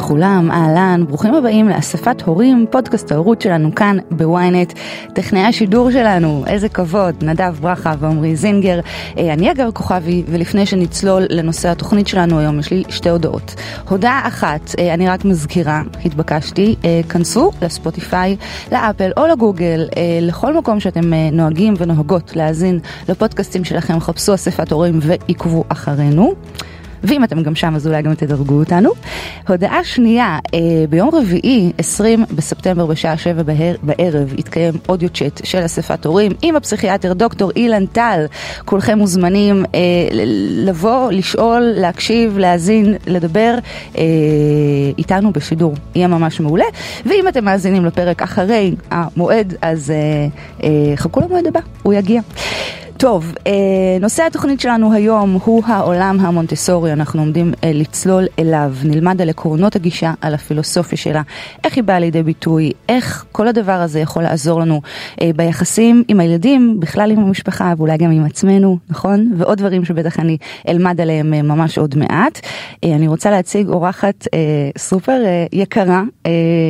[0.00, 4.72] לכולם, אהלן, ברוכים הבאים לאספת הורים, פודקאסט ההורות שלנו כאן בוויינט.
[5.14, 8.80] טכנאי השידור שלנו, איזה כבוד, נדב ברכה ועמרי זינגר.
[9.18, 13.54] אה, אני אגר כוכבי, ולפני שנצלול לנושא התוכנית שלנו היום, יש לי שתי הודעות.
[13.88, 18.36] הודעה אחת, אה, אני רק מזכירה, התבקשתי, אה, כנסו לספוטיפיי,
[18.72, 19.88] לאפל או לגוגל,
[20.22, 26.34] לכל מקום שאתם נוהגים ונוהגות להאזין לפודקאסטים שלכם, חפשו אספת הורים ועקבו אחרינו.
[27.04, 28.90] ואם אתם גם שם אז אולי גם תדרגו אותנו.
[29.48, 30.58] הודעה שנייה, אה,
[30.90, 33.42] ביום רביעי 20 בספטמבר בשעה 7
[33.82, 38.26] בערב יתקיים אודיו צ'אט של אספת הורים עם הפסיכיאטר דוקטור אילן טל.
[38.64, 39.80] כולכם מוזמנים אה,
[40.64, 43.58] לבוא, לשאול, להקשיב, להאזין, לדבר
[43.98, 44.02] אה,
[44.98, 45.74] איתנו בשידור.
[45.94, 46.64] יהיה ממש מעולה.
[47.06, 49.92] ואם אתם מאזינים לפרק אחרי המועד אז
[50.96, 52.20] חכו למועד הבא, הוא יגיע.
[53.00, 53.52] טוב, אה,
[54.00, 59.76] נושא התוכנית שלנו היום הוא העולם המונטסורי, אנחנו עומדים אה, לצלול אליו, נלמד על עקרונות
[59.76, 61.22] הגישה, על הפילוסופיה שלה,
[61.64, 64.80] איך היא באה לידי ביטוי, איך כל הדבר הזה יכול לעזור לנו
[65.20, 69.32] אה, ביחסים עם הילדים, בכלל עם המשפחה ואולי גם עם עצמנו, נכון?
[69.38, 70.36] ועוד דברים שבטח אני
[70.68, 72.40] אלמד עליהם ממש עוד מעט.
[72.84, 74.26] אני רוצה להציג אורחת
[74.78, 76.02] סופר יקרה,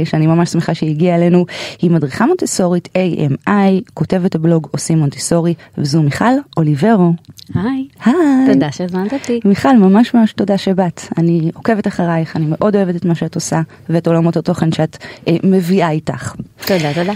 [0.05, 1.47] שאני ממש שמחה שהיא הגיעה אלינו,
[1.83, 3.51] היא מדריכה מונטסורית AMI,
[3.95, 6.20] כותבת הבלוג עושים מונטסורי, וזו מיכל.
[6.21, 7.13] מיכל אוליברו.
[7.55, 7.87] היי.
[8.05, 8.15] היי.
[8.53, 9.41] תודה שהזמנת אותי.
[9.45, 11.01] מיכל, ממש ממש תודה שבאת.
[11.19, 14.97] אני עוקבת אחרייך, אני מאוד אוהבת את מה שאת עושה ואת עולמות התוכן שאת
[15.29, 16.35] אה, מביאה איתך.
[16.67, 17.13] תודה, תודה.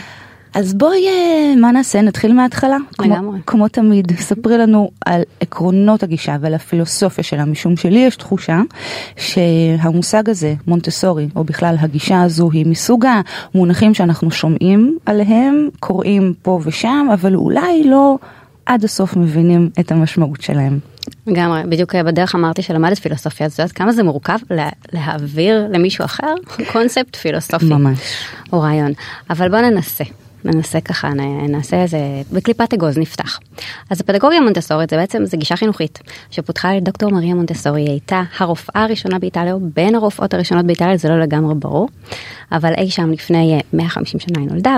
[0.55, 2.01] אז בואי, אה, מה נעשה?
[2.01, 2.77] נתחיל מההתחלה.
[2.99, 8.61] כמו, כמו תמיד, ספרי לנו על עקרונות הגישה ועל הפילוסופיה שלה, משום שלי יש תחושה
[9.17, 13.07] שהמושג הזה, מונטסורי, או בכלל הגישה הזו, היא מסוג
[13.55, 18.19] המונחים שאנחנו שומעים עליהם, קוראים פה ושם, אבל אולי לא
[18.67, 20.79] עד הסוף מבינים את המשמעות שלהם.
[21.27, 26.05] לגמרי, בדיוק בדרך אמרתי שלמדת פילוסופיה, אז את יודעת כמה זה מורכב לה, להעביר למישהו
[26.05, 26.35] אחר
[26.73, 27.65] קונספט פילוסופי.
[27.65, 27.99] ממש.
[28.53, 28.93] או רעיון.
[29.31, 30.05] אבל בוא ננסה.
[30.45, 31.09] ננסה ככה,
[31.49, 31.99] נעשה איזה,
[32.33, 33.39] בקליפת אגוז נפתח.
[33.91, 35.99] אז הפדגוגיה המונטסורית זה בעצם, זה גישה חינוכית
[36.31, 40.97] שפותחה על דוקטור מריה מונטסורי, היא הייתה הרופאה הראשונה באיטליה, או בין הרופאות הראשונות באיטליה,
[40.97, 41.89] זה לא לגמרי ברור,
[42.53, 44.77] אבל אי שם לפני 150 שנה היא נולדה,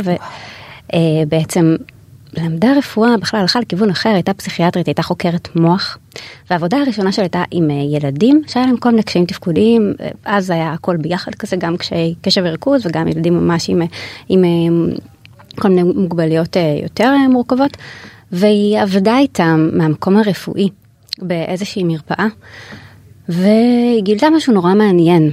[0.94, 1.76] ובעצם
[2.36, 5.98] למדה רפואה, בכלל הלכה לכיוון אחר, הייתה פסיכיאטרית, הייתה חוקרת מוח.
[6.50, 10.50] והעבודה הראשונה שלה הייתה עם אה, ילדים שהיה להם כל מיני קשיים תפקודיים, אה, אז
[10.50, 13.86] היה הכל ביחד כזה, גם קשיי קשב וריכוז וגם ילדים ממש עם, אה,
[14.28, 14.44] עם
[15.54, 17.76] כל מיני מוגבלויות יותר מורכבות.
[18.32, 20.68] והיא עבדה איתם מהמקום הרפואי
[21.18, 22.26] באיזושהי מרפאה,
[23.28, 25.30] והיא גילתה משהו נורא מעניין.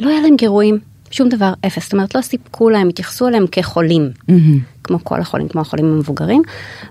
[0.00, 0.78] לא היה להם גירויים,
[1.10, 4.32] שום דבר אפס, זאת אומרת לא סיפקו להם, התייחסו אליהם כחולים, mm-hmm.
[4.84, 6.42] כמו כל החולים, כמו החולים המבוגרים,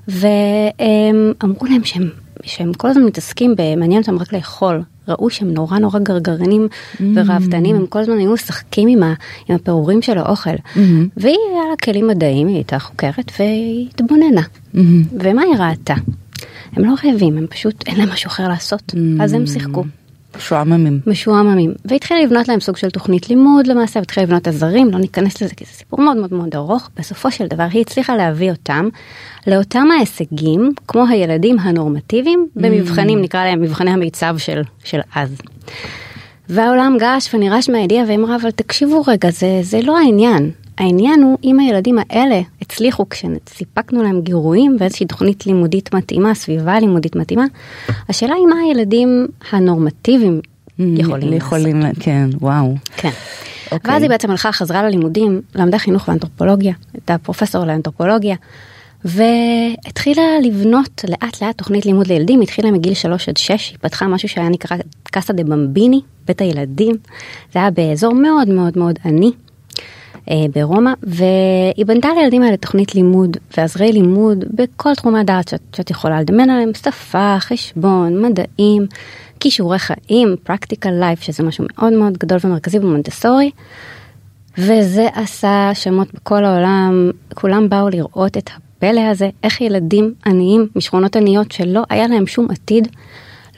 [0.07, 2.09] ואמרו להם שהם,
[2.43, 7.03] שהם כל הזמן מתעסקים במעניין אותם רק לאכול, ראו שהם נורא נורא גרגרנים mm-hmm.
[7.15, 9.13] וראוותנים, הם כל הזמן היו משחקים עם, ה,
[9.49, 10.79] עם הפירורים של האוכל, mm-hmm.
[11.17, 14.79] והיא היה לה כלים מדעיים, היא הייתה חוקרת והיא התבוננה, mm-hmm.
[15.23, 15.95] ומה היא ראתה?
[16.73, 19.23] הם לא רעבים, הם פשוט אין להם משהו אחר לעשות, mm-hmm.
[19.23, 19.83] אז הם שיחקו.
[20.39, 20.99] משועממים.
[21.07, 21.73] משועממים.
[21.85, 25.65] והתחילה לבנות להם סוג של תוכנית לימוד למעשה, והתחילה לבנות עזרים, לא ניכנס לזה כי
[25.65, 26.89] זה סיפור מאוד מאוד מאוד ארוך.
[26.97, 28.89] בסופו של דבר היא הצליחה להביא אותם
[29.47, 33.21] לאותם ההישגים, כמו הילדים הנורמטיביים, במבחנים, mm.
[33.21, 35.29] נקרא להם מבחני המיצב של, של אז.
[36.49, 40.51] והעולם געש ונרעש מהידיעה ואמרה, אבל תקשיבו רגע, זה, זה לא העניין.
[40.79, 47.15] העניין הוא אם הילדים האלה הצליחו כשסיפקנו להם גירויים ואיזושהי תוכנית לימודית מתאימה, סביבה לימודית
[47.15, 47.45] מתאימה,
[48.09, 52.75] השאלה היא מה הילדים הנורמטיביים mm, יכולים יכולים, כן, וואו.
[52.95, 53.09] כן.
[53.09, 53.71] Okay.
[53.71, 53.93] אוקיי.
[53.93, 58.35] ואז היא בעצם הלכה, חזרה ללימודים, למדה חינוך ואנתרופולוגיה, הייתה פרופסור לאנתרופולוגיה,
[59.05, 64.29] והתחילה לבנות לאט לאט תוכנית לימוד לילדים, התחילה מגיל 3 עד 6, היא פתחה משהו
[64.29, 66.95] שהיה נקרא קאסה דה במביני, בית הילדים,
[67.53, 69.31] זה היה באזור מאוד מאוד מאוד עני,
[70.53, 76.21] ברומא, והיא בנתה לילדים האלה תוכנית לימוד ועזרי לימוד בכל תחומי הדעת שאת, שאת יכולה
[76.21, 78.85] לדמיין עליהם, שפה, חשבון, מדעים,
[79.39, 83.51] כישורי חיים, practical life, שזה משהו מאוד מאוד גדול ומרכזי במונטסורי.
[84.57, 91.15] וזה עשה שמות בכל העולם, כולם באו לראות את הפלא הזה, איך ילדים עניים משכונות
[91.15, 92.87] עניות שלא היה להם שום עתיד,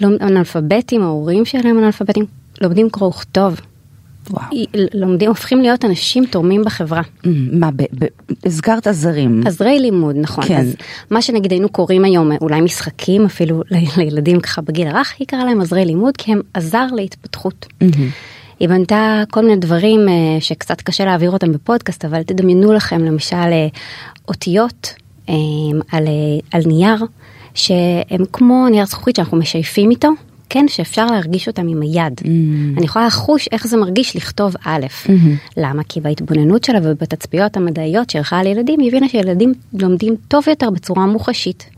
[0.02, 2.26] לא אנאלפביתים, ההורים שלהם אנאלפביתים,
[2.62, 3.62] לומדים קרוא וכתוב.
[4.30, 4.46] וואו.
[4.94, 7.02] לומדים, הופכים להיות אנשים תורמים בחברה.
[7.02, 8.06] Mm, מה, ב, ב,
[8.46, 9.42] הזכרת עזרים.
[9.46, 10.44] עזרי לימוד, נכון.
[10.48, 10.60] כן.
[10.60, 10.76] אז
[11.10, 13.62] מה שנגיד היינו קוראים היום, אולי משחקים אפילו
[13.98, 17.66] לילדים ככה בגיל הרך, היא קראה להם עזרי לימוד כי הם עזר להתפתחות.
[18.60, 23.36] היא בנתה כל מיני דברים אה, שקצת קשה להעביר אותם בפודקאסט, אבל תדמיינו לכם למשל
[23.36, 23.68] אה,
[24.28, 24.94] אותיות
[25.30, 25.34] אה,
[25.92, 26.08] על,
[26.52, 27.06] על נייר,
[27.54, 30.10] שהם כמו נייר זכוכית שאנחנו משייפים איתו.
[30.54, 32.14] כן, שאפשר להרגיש אותם עם היד.
[32.20, 32.26] Mm.
[32.78, 34.86] אני יכולה לחוש איך זה מרגיש לכתוב א'.
[35.06, 35.10] Mm-hmm.
[35.58, 35.84] למה?
[35.90, 41.06] כי בהתבוננות שלה ובתצפיות המדעיות שערכה על ילדים, היא הבינה שילדים לומדים טוב יותר בצורה
[41.06, 41.70] מוחשית.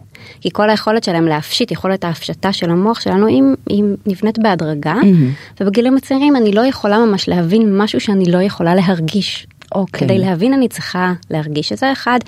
[0.42, 5.62] כי כל היכולת שלהם להפשיט, יכולת ההפשטה של המוח שלנו, היא, היא נבנית בהדרגה, mm-hmm.
[5.62, 9.48] ובגילים הצעירים אני לא יכולה ממש להבין משהו שאני לא יכולה להרגיש.
[9.76, 10.08] אוקיי.
[10.08, 12.20] כדי להבין אני צריכה להרגיש שזה אחד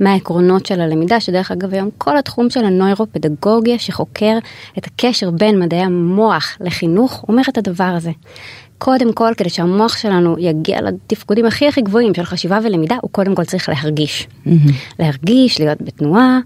[0.00, 4.38] מהעקרונות של הלמידה, שדרך אגב היום כל התחום של הנוירופדגוגיה שחוקר
[4.78, 8.10] את הקשר בין מדעי המוח לחינוך, אומר את הדבר הזה.
[8.78, 13.34] קודם כל, כדי שהמוח שלנו יגיע לתפקודים הכי הכי גבוהים של חשיבה ולמידה, הוא קודם
[13.34, 14.28] כל צריך להרגיש.
[14.46, 14.50] Mm-hmm.
[14.98, 16.38] להרגיש, להיות בתנועה,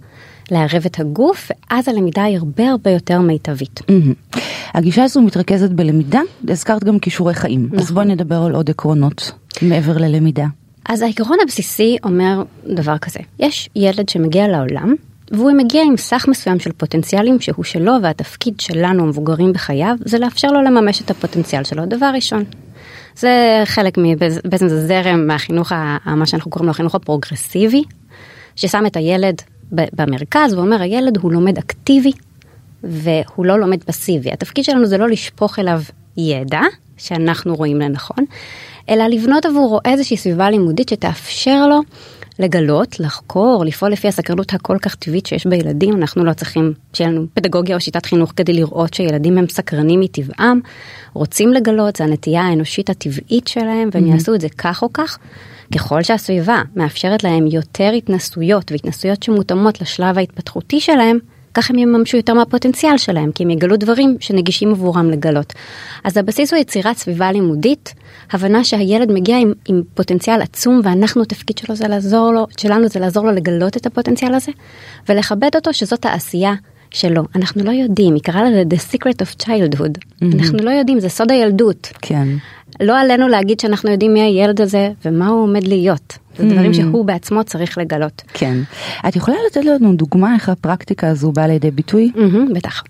[0.50, 3.80] לערב את הגוף, ואז הלמידה היא הרבה הרבה יותר מיטבית.
[3.80, 4.38] Mm-hmm.
[4.74, 7.66] הגישה הזו מתרכזת בלמידה, הזכרת גם כישורי חיים.
[7.66, 7.78] נכון.
[7.78, 10.46] אז בואי נדבר על עוד עקרונות מעבר ללמידה.
[10.88, 14.94] אז העיקרון הבסיסי אומר דבר כזה, יש ילד שמגיע לעולם,
[15.31, 20.49] והוא מגיע עם סך מסוים של פוטנציאלים שהוא שלו, והתפקיד שלנו המבוגרים בחייו, זה לאפשר
[20.49, 22.44] לו לממש את הפוטנציאל שלו, דבר ראשון.
[23.17, 23.99] זה חלק,
[24.44, 25.73] בעצם זה זרם מהחינוך,
[26.06, 27.85] מה שאנחנו קוראים לו החינוך הפרוגרסיבי,
[28.56, 29.43] ששם את הילד
[29.73, 32.12] במרכז ואומר הילד הוא לומד אקטיבי
[32.82, 34.32] והוא לא לומד פסיבי.
[34.32, 35.81] התפקיד שלנו זה לא לשפוך אליו
[36.17, 36.62] ידע
[36.96, 38.25] שאנחנו רואים לנכון,
[38.88, 41.81] אלא לבנות עבורו איזושהי סביבה לימודית שתאפשר לו
[42.38, 45.96] לגלות, לחקור, לפעול לפי הסקרנות הכל כך טבעית שיש בילדים.
[45.96, 50.61] אנחנו לא צריכים שיהיה לנו פדגוגיה או שיטת חינוך כדי לראות שילדים הם סקרנים מטבעם,
[51.12, 54.12] רוצים לגלות, זה הנטייה האנושית הטבעית שלהם והם mm-hmm.
[54.12, 55.19] יעשו את זה כך או כך.
[55.75, 61.19] ככל שהסביבה מאפשרת להם יותר התנסויות והתנסויות שמותאמות לשלב ההתפתחותי שלהם,
[61.58, 65.52] כך הם יממשו יותר מהפוטנציאל שלהם, כי הם יגלו דברים שנגישים עבורם לגלות.
[66.05, 67.94] אז הבסיס הוא יצירת סביבה לימודית,
[68.32, 73.00] הבנה שהילד מגיע עם, עם פוטנציאל עצום, ואנחנו, התפקיד שלו זה לעזור לו, שלנו זה
[73.00, 74.52] לעזור לו לגלות את הפוטנציאל הזה,
[75.08, 76.55] ולכבד אותו שזאת העשייה
[76.90, 77.25] שלו.
[77.34, 79.99] אנחנו לא יודעים, היא קראה לזה The Secret of Childhood.
[79.99, 80.38] Mm-hmm.
[80.38, 81.88] אנחנו לא יודעים, זה סוד הילדות.
[82.02, 82.28] כן.
[82.80, 86.19] לא עלינו להגיד שאנחנו יודעים מי הילד הזה ומה הוא עומד להיות.
[86.36, 86.52] זה mm.
[86.52, 88.22] דברים שהוא בעצמו צריך לגלות.
[88.32, 88.58] כן.
[89.08, 92.12] את יכולה לתת לנו דוגמה איך הפרקטיקה הזו באה לידי ביטוי?
[92.14, 92.82] Mm-hmm, בטח.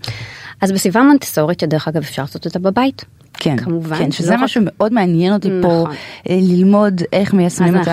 [0.60, 3.04] אז בסביבה מונטסורית, שדרך אגב אפשר לעשות אותה בבית.
[3.34, 3.96] כן, כמובן.
[3.98, 4.68] כן, שזה לא משהו רק...
[4.76, 5.62] מאוד מעניין אותי נכון.
[5.62, 5.90] פה,
[6.30, 7.88] אה, ללמוד איך מיישמים את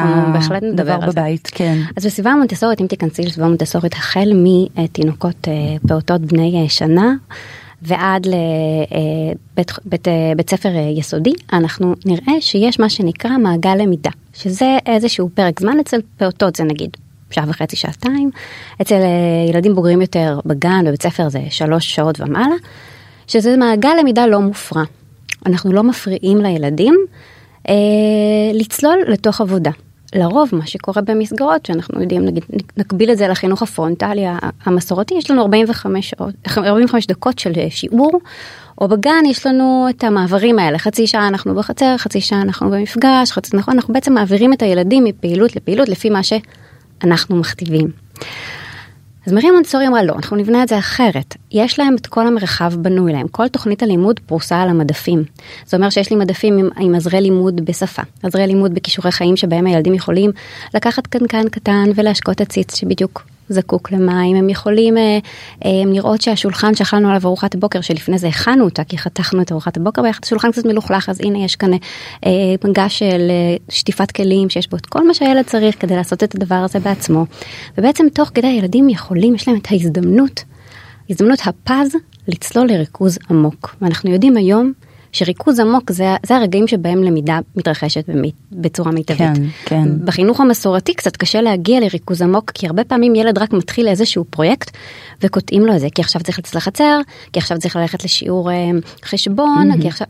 [0.51, 1.49] הדבר בבית.
[1.51, 1.77] כן.
[1.97, 5.53] אז בסביבה המונטסורית, אם תיכנסי לסביבה המונטסורית, החל מתינוקות אה,
[5.87, 7.13] פעוטות בני אה, שנה,
[7.85, 15.29] ועד לבית בית, בית ספר יסודי, אנחנו נראה שיש מה שנקרא מעגל למידה, שזה איזשהו
[15.33, 16.89] פרק זמן אצל פעוטות, זה נגיד
[17.31, 18.31] שעה וחצי, שעתיים,
[18.81, 18.99] אצל
[19.49, 22.55] ילדים בוגרים יותר בגן, בבית ספר זה שלוש שעות ומעלה,
[23.27, 24.83] שזה מעגל למידה לא מופרע.
[25.45, 26.95] אנחנו לא מפריעים לילדים
[27.69, 27.73] אה,
[28.53, 29.71] לצלול לתוך עבודה.
[30.15, 32.43] לרוב מה שקורה במסגרות שאנחנו יודעים נגיד
[32.77, 34.25] נקביל את זה לחינוך הפרונטלי
[34.65, 38.21] המסורתי יש לנו 45 שעות 45 דקות של שיעור
[38.81, 43.31] או בגן יש לנו את המעברים האלה חצי שעה אנחנו בחצר חצי שעה אנחנו במפגש
[43.31, 47.91] חצי נכון אנחנו בעצם מעבירים את הילדים מפעילות לפעילות לפי מה שאנחנו מכתיבים.
[49.27, 51.35] אז מרים מונטסורי אמרה לא, אנחנו נבנה את זה אחרת.
[51.51, 55.23] יש להם את כל המרחב בנוי להם, כל תוכנית הלימוד פרוסה על המדפים.
[55.65, 59.65] זה אומר שיש לי מדפים עם, עם עזרי לימוד בשפה, עזרי לימוד בכישורי חיים שבהם
[59.65, 60.31] הילדים יכולים
[60.73, 65.19] לקחת קנקן קטן ולהשקות עציץ שבדיוק זקוק למים, הם יכולים אה,
[65.65, 69.77] אה, לראות שהשולחן שאכלנו עליו ארוחת הבוקר, שלפני זה הכנו אותה כי חתכנו את ארוחת
[69.77, 71.73] הבוקר ביחד, השולחן קצת מלוכלך, אז הנה יש כאן
[72.25, 72.29] אה,
[72.63, 76.35] מגש של אה, שטיפת כלים שיש בו את כל מה שהילד צריך כדי לעשות את
[76.35, 77.25] הדבר הזה בעצמו.
[77.77, 80.43] ובעצם תוך כדי הילדים יכולים, יש להם את ההזדמנות,
[81.09, 81.95] הזדמנות הפז
[82.27, 83.75] לצלול לריכוז עמוק.
[83.81, 84.73] ואנחנו יודעים היום
[85.15, 88.03] שריכוז עמוק זה, זה הרגעים שבהם למידה מתרחשת
[88.51, 89.19] בצורה מיטבית.
[89.19, 89.33] כן,
[89.65, 90.05] כן.
[90.05, 94.77] בחינוך המסורתי קצת קשה להגיע לריכוז עמוק, כי הרבה פעמים ילד רק מתחיל איזשהו פרויקט
[95.21, 96.99] וקוטעים לו את זה, כי עכשיו צריך לצאת לחצר,
[97.33, 98.55] כי עכשיו צריך ללכת לשיעור אה,
[99.05, 99.81] חשבון, mm-hmm.
[99.81, 100.07] כי עכשיו,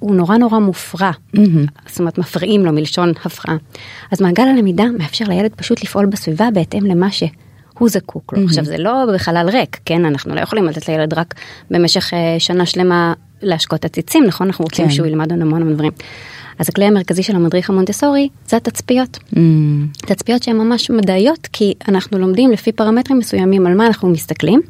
[0.00, 1.38] הוא נורא נורא מופרע, mm-hmm.
[1.86, 3.56] זאת אומרת מפריעים לו מלשון הפרעה.
[4.12, 7.22] אז מעגל הלמידה מאפשר לילד פשוט לפעול בסביבה בהתאם למה ש...
[7.78, 8.38] הוא זקוק לו.
[8.38, 8.44] Mm-hmm.
[8.44, 11.34] עכשיו זה לא בחלל ריק, כן, אנחנו לא יכולים לתת לילד רק
[11.70, 13.12] במשך uh, שנה שלמה
[13.44, 14.46] להשקות עציצים, נכון?
[14.46, 14.90] אנחנו רוצים כן.
[14.90, 15.92] שהוא ילמד עוד המון המון דברים.
[16.58, 19.18] אז הכלי המרכזי של המדריך המונטסורי זה התצפיות.
[19.34, 19.36] Mm.
[19.96, 24.60] תצפיות שהן ממש מדעיות כי אנחנו לומדים לפי פרמטרים מסוימים על מה אנחנו מסתכלים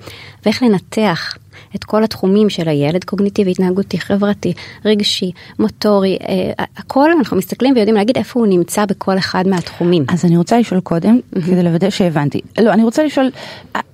[0.44, 1.36] ואיך לנתח
[1.74, 4.52] את כל התחומים של הילד, קוגניטיבי, התנהגותי, חברתי,
[4.84, 10.04] רגשי, מוטורי, אה, הכל אנחנו מסתכלים ויודעים להגיד איפה הוא נמצא בכל אחד מהתחומים.
[10.08, 11.42] אז אני רוצה לשאול קודם, mm-hmm.
[11.42, 12.40] כדי לוודא שהבנתי.
[12.60, 13.30] לא, אני רוצה לשאול,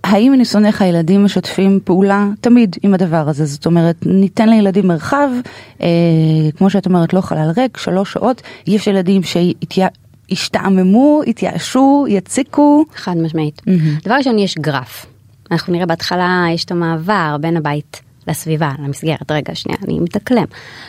[0.05, 3.45] האם מניסיונך הילדים משתפים פעולה תמיד עם הדבר הזה?
[3.45, 5.29] זאת אומרת, ניתן לילדים מרחב,
[5.83, 5.89] אה,
[6.57, 9.23] כמו שאת אומרת, לא חלל ריק, שלוש שעות, יש ילדים
[10.31, 12.85] שישתעממו, יתייאשו, יציקו.
[12.95, 13.63] חד משמעית.
[13.67, 14.05] Mm-hmm.
[14.05, 15.07] דבר ראשון, יש גרף.
[15.51, 20.45] אנחנו נראה בהתחלה יש את המעבר בין הבית לסביבה, למסגרת, רגע שנייה, אני מתאקלם.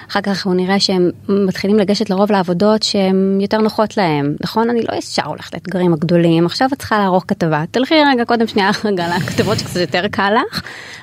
[0.10, 4.70] אחר כך אנחנו נראה שהם מתחילים לגשת לרוב לעבודות שהן יותר נוחות להם, נכון?
[4.70, 8.70] אני לא ישר הולכת לאתגרים הגדולים, עכשיו את צריכה לערוך כתבה, תלכי רגע קודם שנייה
[8.86, 10.62] רגע לכתבות שקצת יותר קל לך,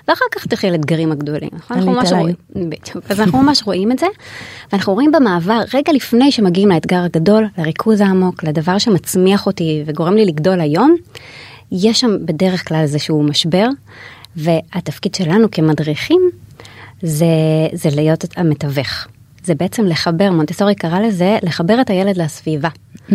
[0.08, 1.76] ואחר כך תלכי לאתגרים הגדולים, נכון?
[1.76, 4.06] אנחנו ממש רואים, בדיוק, אז אנחנו ממש רואים את זה,
[4.72, 10.24] ואנחנו רואים במעבר, רגע לפני שמגיעים לאתגר הגדול, לריכוז העמוק, לדבר שמצמיח אותי וגורם לי
[10.24, 10.96] לגדול היום,
[11.72, 13.66] יש שם בדרך כלל איזשהו משבר,
[14.36, 16.30] והתפקיד שלנו כמדריכים
[17.02, 17.26] זה,
[17.72, 19.06] זה להיות המתווך.
[19.44, 22.68] זה בעצם לחבר, מונטסורי קרא לזה לחבר את הילד לסביבה.
[22.68, 23.12] Mm-hmm.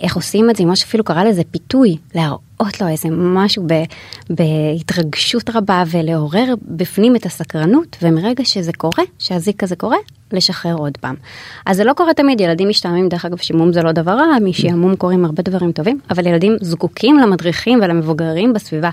[0.00, 2.49] איך עושים את זה, ממש אפילו קרא לזה פיתוי, להראות
[2.80, 3.74] לו איזה משהו ב,
[4.30, 9.96] בהתרגשות רבה ולעורר בפנים את הסקרנות, ומרגע שזה קורה, שהזיק הזה קורה,
[10.32, 11.14] לשחרר עוד פעם.
[11.66, 14.96] אז זה לא קורה תמיד, ילדים משתעממים, דרך אגב שימום זה לא דבר רע, משעמום
[14.96, 18.90] קורים הרבה דברים טובים, אבל ילדים זקוקים למדריכים ולמבוגרים בסביבה,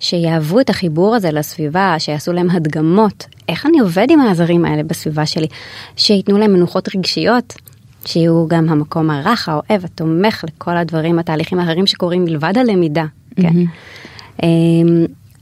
[0.00, 5.26] שיאהבו את החיבור הזה לסביבה, שיעשו להם הדגמות, איך אני עובד עם העזרים האלה בסביבה
[5.26, 5.46] שלי,
[5.96, 7.54] שייתנו להם מנוחות רגשיות.
[8.04, 13.04] שיהיו גם המקום הרך, האוהב, התומך לכל הדברים, התהליכים האחרים שקורים מלבד הלמידה.
[13.36, 13.48] כן.
[13.48, 14.44] Mm-hmm.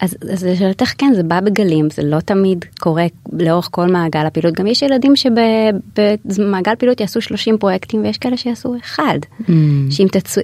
[0.01, 4.55] אז, אז לשאלתך כן זה בא בגלים זה לא תמיד קורה לאורך כל מעגל הפעילות
[4.55, 9.53] גם יש ילדים שבמעגל פעילות יעשו 30 פרויקטים ויש כאלה שיעשו אחד mm.
[9.91, 10.43] שאם תצאו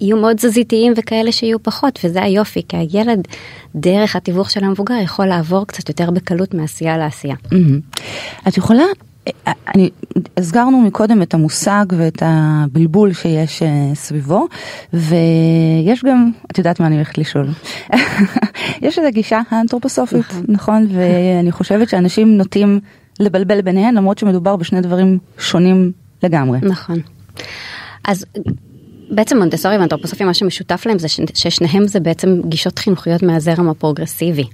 [0.00, 3.28] יהיו מאוד תזזיתיים וכאלה שיהיו פחות וזה היופי כי הילד
[3.74, 7.36] דרך התיווך של המבוגר יכול לעבור קצת יותר בקלות מעשייה לעשייה.
[7.44, 8.00] Mm-hmm.
[8.48, 8.84] את יכולה
[9.74, 9.90] אני,
[10.36, 14.46] הסגרנו מקודם את המושג ואת הבלבול שיש uh, סביבו,
[14.92, 17.48] ויש גם, את יודעת מה אני הולכת לשאול,
[18.82, 20.86] יש איזו גישה האנתרופוסופית, נכון, נכון?
[20.90, 22.80] ואני חושבת שאנשים נוטים
[23.20, 26.58] לבלבל ביניהן, למרות שמדובר בשני דברים שונים לגמרי.
[26.62, 26.98] נכון.
[28.04, 28.26] אז
[29.10, 34.44] בעצם מונטסורי ואנתרופוסופיה מה שמשותף להם זה ששניהם זה בעצם גישות חינוכיות מהזרם הפרוגרסיבי.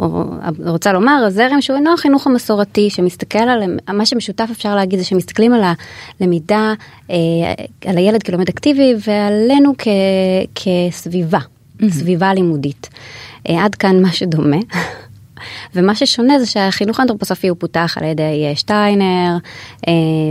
[0.00, 0.24] או
[0.66, 5.52] רוצה לומר הזרם שהוא אינו החינוך המסורתי שמסתכל על מה שמשותף אפשר להגיד זה שמסתכלים
[5.52, 5.62] על
[6.20, 6.74] הלמידה
[7.10, 7.16] אה,
[7.86, 9.88] על הילד כלומד אקטיבי ועלינו כ,
[10.54, 11.90] כסביבה mm-hmm.
[11.90, 12.88] סביבה לימודית
[13.48, 14.56] אה, עד כאן מה שדומה.
[15.74, 19.36] ומה ששונה זה שהחינוך האנתרופוסופי הוא פותח על ידי אה, שטיינר,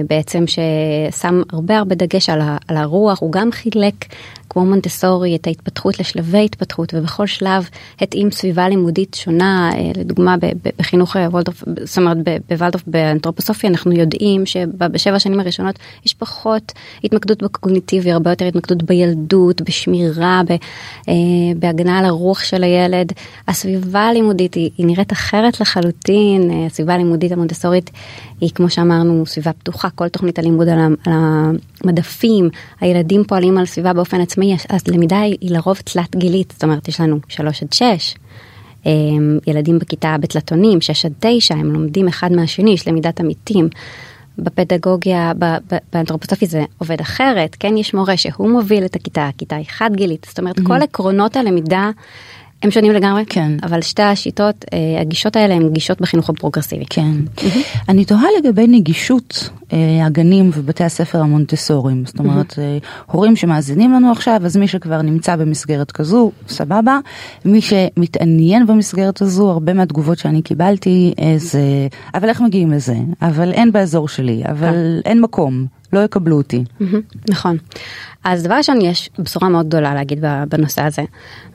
[0.09, 2.41] בעצם ששם הרבה הרבה דגש על,
[2.77, 4.05] הרוח, הוא גם חילק
[4.49, 7.69] כמו מונטסורי את ההתפתחות לשלבי התפתחות ובכל שלב
[8.01, 9.71] התאים סביבה לימודית שונה.
[9.73, 10.35] אה, לדוגמה
[10.79, 12.17] בחינוך אה, וולדורף זאת אומרת
[12.49, 16.71] בוולדורף באנתרופוסופיה אנחנו יודעים שבשבע השנים הראשונות יש פחות
[17.03, 20.41] התמקדות בקוגניטיבי הרבה יותר התמקדות בילדות בשמירה
[21.09, 21.13] אה,
[21.59, 23.11] בהגנה על הרוח של הילד.
[23.47, 26.51] הסביבה הלימודית היא, היא נראית אחרת לחלוטין.
[26.65, 27.89] הסביבה הלימודית המונטסורית
[28.41, 29.89] היא כמו שאמרנו סביבה פתוחה.
[29.89, 30.79] כל תוכנית הלימוד על
[31.83, 32.49] המדפים
[32.81, 34.29] הילדים פועלים על סביבה באופן עצמי.
[34.29, 38.15] עצמאי, אז למידה היא לרוב תלת גילית, זאת אומרת יש לנו 3 עד 6,
[38.85, 43.69] אמ, ילדים בכיתה בתלתונים, 6 עד 9, הם לומדים אחד מהשני, יש למידת עמיתים.
[44.37, 45.31] בפדגוגיה,
[45.93, 50.25] באנתרופוסופי זה עובד אחרת, כן יש מורה שהוא מוביל את הכיתה, הכיתה היא חד גילית,
[50.29, 50.67] זאת אומרת mm-hmm.
[50.67, 51.91] כל עקרונות הלמידה
[52.63, 53.51] הם שונים לגמרי, כן.
[53.63, 56.85] אבל שתי השיטות, אה, הגישות האלה הן גישות בחינוך הפרוגרסיבי.
[56.89, 57.11] כן.
[57.89, 63.11] אני תוהה לגבי נגישות אה, הגנים ובתי הספר המונטסוריים, זאת אומרת, mm-hmm.
[63.11, 66.99] הורים שמאזינים לנו עכשיו, אז מי שכבר נמצא במסגרת כזו, סבבה,
[67.45, 72.95] מי שמתעניין במסגרת הזו, הרבה מהתגובות שאני קיבלתי, זה, אבל איך מגיעים לזה?
[73.21, 75.78] אבל אין באזור שלי, אבל אין מקום.
[75.93, 76.63] לא יקבלו אותי.
[77.29, 77.57] נכון.
[78.23, 81.01] אז דבר ראשון יש בשורה מאוד גדולה להגיד בנושא הזה,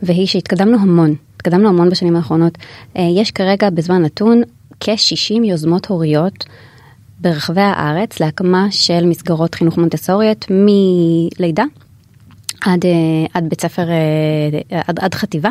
[0.03, 2.59] והיא שהתקדמנו המון, התקדמנו המון בשנים האחרונות.
[2.97, 4.43] אה, יש כרגע בזמן נתון
[4.81, 6.45] כ-60 יוזמות הוריות
[7.21, 11.65] ברחבי הארץ להקמה של מסגרות חינוך מונטסוריות מלידה
[12.65, 12.91] עד, אה,
[13.35, 15.51] עד בית ספר, אה, עד, עד חטיבה.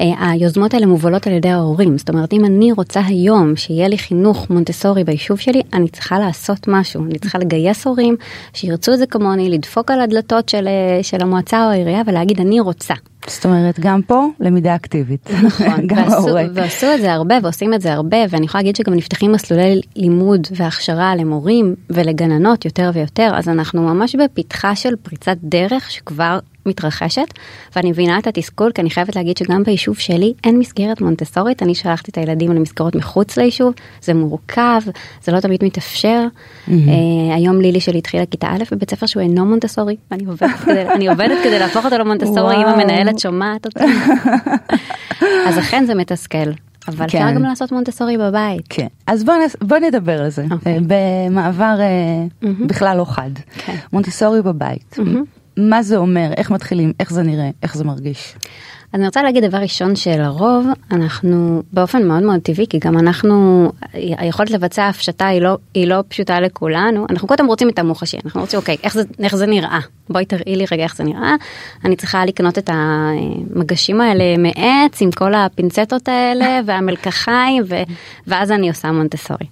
[0.00, 3.98] אה, היוזמות האלה מובלות על ידי ההורים זאת אומרת אם אני רוצה היום שיהיה לי
[3.98, 8.16] חינוך מונטסורי ביישוב שלי אני צריכה לעשות משהו אני צריכה לגייס הורים
[8.52, 12.60] שירצו את זה כמוני לדפוק על הדלתות של, אה, של המועצה או העירייה ולהגיד אני
[12.60, 12.94] רוצה.
[13.26, 15.30] זאת אומרת גם פה למידה אקטיבית.
[15.42, 18.94] נכון, גם ועשו, ועשו את זה הרבה ועושים את זה הרבה ואני יכולה להגיד שגם
[18.94, 25.90] נפתחים מסלולי לימוד והכשרה למורים ולגננות יותר ויותר אז אנחנו ממש בפתחה של פריצת דרך
[25.90, 27.26] שכבר מתרחשת
[27.76, 31.74] ואני מבינה את התסכול כי אני חייבת להגיד שגם ביישוב שלי אין מסגרת מונטסורית אני
[31.74, 34.80] שלחתי את הילדים למסגרות מחוץ ליישוב זה מורכב
[35.22, 36.70] זה לא תמיד מתאפשר mm-hmm.
[37.34, 41.08] היום לילי שלי התחילה כיתה א' בבית ספר שהוא אינו מונטסורי אני עובדת כדי, אני
[41.08, 43.84] עובדת כדי להפוך אותו למונטסורי אם המנהלת שומעת אותי
[45.48, 46.50] אז אכן זה מתסכל
[46.88, 47.04] אבל כן.
[47.04, 48.66] אפשר גם לעשות מונטסורי בבית.
[48.68, 48.86] כן.
[49.06, 50.52] אז בוא, נס, בוא נדבר על זה, okay.
[50.52, 50.78] אוקיי.
[50.86, 51.78] במעבר
[52.42, 52.66] mm-hmm.
[52.66, 53.30] בכלל לא חד.
[53.36, 53.60] Okay.
[53.60, 53.76] כן.
[53.92, 54.96] מונטסורי בבית.
[54.98, 55.43] Mm-hmm.
[55.56, 58.34] מה זה אומר, איך מתחילים, איך זה נראה, איך זה מרגיש.
[58.94, 63.68] אז אני רוצה להגיד דבר ראשון שלרוב אנחנו באופן מאוד מאוד טבעי כי גם אנחנו
[63.92, 67.06] היכולת לבצע הפשטה היא לא היא לא פשוטה לכולנו.
[67.10, 69.80] אנחנו קודם רוצים את המוחשי אנחנו רוצים אוקיי איך זה איך זה נראה?
[70.08, 71.34] בואי תראי לי רגע איך זה נראה.
[71.84, 77.74] אני צריכה לקנות את המגשים האלה מעץ עם כל הפינצטות האלה והמלקחיים ו,
[78.26, 79.46] ואז אני עושה מונטסורי.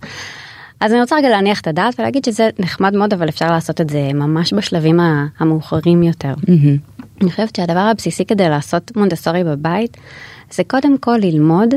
[0.83, 3.91] אז אני רוצה רגע להניח את הדעת ולהגיד שזה נחמד מאוד אבל אפשר לעשות את
[3.91, 5.01] זה ממש בשלבים
[5.39, 6.35] המאוחרים יותר.
[6.35, 7.03] Mm-hmm.
[7.21, 9.97] אני חושבת שהדבר הבסיסי כדי לעשות מונטסורי בבית
[10.51, 11.75] זה קודם כל ללמוד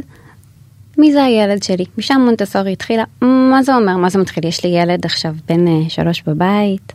[0.98, 1.86] מי זה הילד שלי.
[1.98, 3.04] משם מונטסורי התחילה.
[3.22, 3.98] מה זה אומר?
[3.98, 4.46] מה זה מתחיל?
[4.46, 6.94] יש לי ילד עכשיו בן uh, שלוש בבית.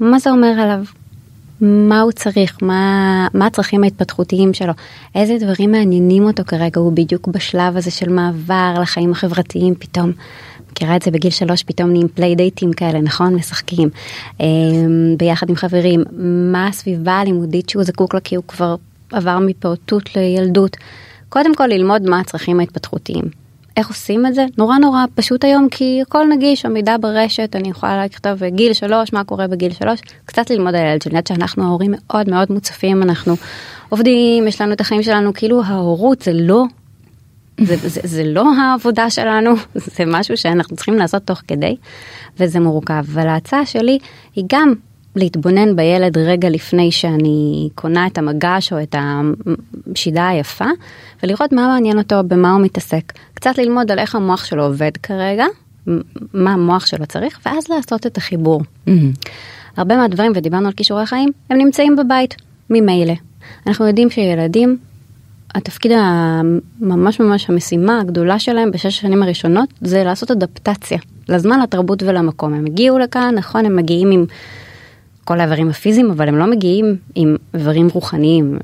[0.00, 0.84] מה זה אומר עליו?
[1.60, 2.58] מה הוא צריך?
[2.62, 4.72] מה מה הצרכים ההתפתחותיים שלו?
[5.14, 6.80] איזה דברים מעניינים אותו כרגע?
[6.80, 10.12] הוא בדיוק בשלב הזה של מעבר לחיים החברתיים פתאום.
[10.72, 13.34] מכירה את זה בגיל שלוש פתאום נהיים פליי דייטים כאלה נכון?
[13.34, 13.88] משחקים
[14.40, 14.46] אה,
[15.18, 16.04] ביחד עם חברים.
[16.52, 18.20] מה הסביבה הלימודית שהוא זקוק לה?
[18.20, 18.76] כי הוא כבר
[19.12, 20.76] עבר מפעוטות לילדות.
[21.28, 23.24] קודם כל ללמוד מה הצרכים ההתפתחותיים.
[23.76, 24.46] איך עושים את זה?
[24.58, 29.24] נורא נורא פשוט היום כי הכל נגיש, המידע ברשת, אני יכולה לכתוב גיל שלוש, מה
[29.24, 33.34] קורה בגיל שלוש, קצת ללמוד על הילד שלי, יודעת שאנחנו ההורים מאוד מאוד מוצפים, אנחנו
[33.88, 36.64] עובדים, יש לנו את החיים שלנו, כאילו ההורות זה לא
[37.64, 39.50] זה, זה, זה לא העבודה שלנו,
[39.96, 41.76] זה משהו שאנחנו צריכים לעשות תוך כדי,
[42.38, 43.04] וזה מורכב.
[43.14, 43.98] אבל ההצעה שלי
[44.34, 44.72] היא גם
[45.16, 50.64] להתבונן בילד רגע לפני שאני קונה את המגש או את השידה היפה,
[51.22, 53.12] ולראות מה מעניין אותו, במה הוא מתעסק.
[53.34, 55.44] קצת ללמוד על איך המוח שלו עובד כרגע,
[56.34, 58.60] מה המוח שלו צריך, ואז לעשות את החיבור.
[58.60, 58.90] Mm-hmm.
[59.76, 62.34] הרבה מהדברים, ודיברנו על כישורי חיים, הם נמצאים בבית,
[62.70, 63.14] ממילא.
[63.66, 64.78] אנחנו יודעים שילדים
[65.54, 72.54] התפקיד הממש ממש המשימה הגדולה שלהם בשש השנים הראשונות זה לעשות אדפטציה לזמן לתרבות ולמקום.
[72.54, 74.24] הם הגיעו לכאן נכון הם מגיעים עם
[75.24, 78.58] כל האיברים הפיזיים אבל הם לא מגיעים עם איברים רוחניים.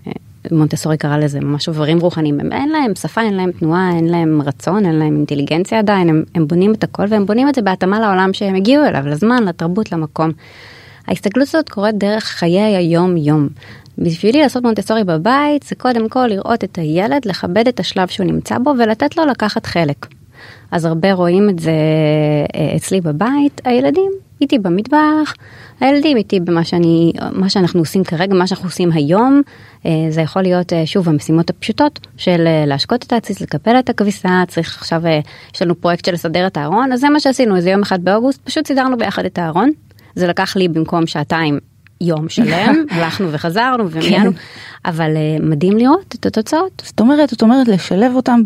[0.53, 2.41] מונטסורי קרא לזה ממש איברים רוחניים.
[2.41, 6.09] הם אין להם שפה אין להם תנועה אין להם רצון אין להם אינטליגנציה עדיין.
[6.09, 9.45] הם, הם בונים את הכל והם בונים את זה בהתאמה לעולם שהם הגיעו אליו לזמן
[9.45, 10.31] לתרבות למקום.
[11.09, 13.49] ההסתגלות הזאת קורית דרך חיי היום יום
[13.99, 18.59] בשבילי לעשות מונטסורי בבית זה קודם כל לראות את הילד, לכבד את השלב שהוא נמצא
[18.59, 20.07] בו ולתת לו לקחת חלק.
[20.71, 21.73] אז הרבה רואים את זה
[22.55, 25.35] אה, אצלי בבית, הילדים איתי במטבח,
[25.81, 29.43] הילדים איתי במה שאני, מה שאנחנו עושים כרגע, מה שאנחנו עושים היום,
[29.87, 34.43] אה, זה יכול להיות אה, שוב המשימות הפשוטות של להשקות את העציס, לקפל את הכביסה,
[34.49, 35.03] צריך עכשיו,
[35.55, 38.41] יש לנו פרויקט של לסדר את הארון, אז זה מה שעשינו, איזה יום אחד באוגוסט,
[38.45, 39.71] פשוט סידרנו ביחד את הארון.
[40.15, 41.59] זה לקח לי במקום שעתיים
[42.01, 44.39] יום שלם, הלכנו וחזרנו ומיינו, כן.
[44.85, 46.83] אבל uh, מדהים לראות את התוצאות.
[46.87, 48.41] זאת אומרת, זאת אומרת לשלב אותם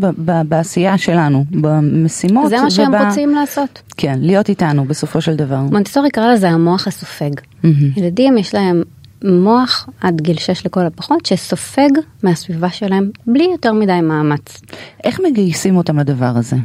[0.49, 2.49] בעשייה שלנו, במשימות.
[2.51, 2.95] זה מה שהם.
[2.95, 3.83] רוצים לעשות.
[3.97, 5.61] כן, להיות איתנו בסופו של דבר.
[5.61, 7.31] מונטסורי קרא לזה המוח הסופג.
[7.97, 8.83] ילדים יש להם
[9.25, 11.91] מוח עד גיל 6 לכל הפחות שסופג
[12.23, 14.63] מהסביבה שלהם בלי יותר מדי מאמץ.
[15.05, 16.57] איך מגייסים אותם לדבר הזה?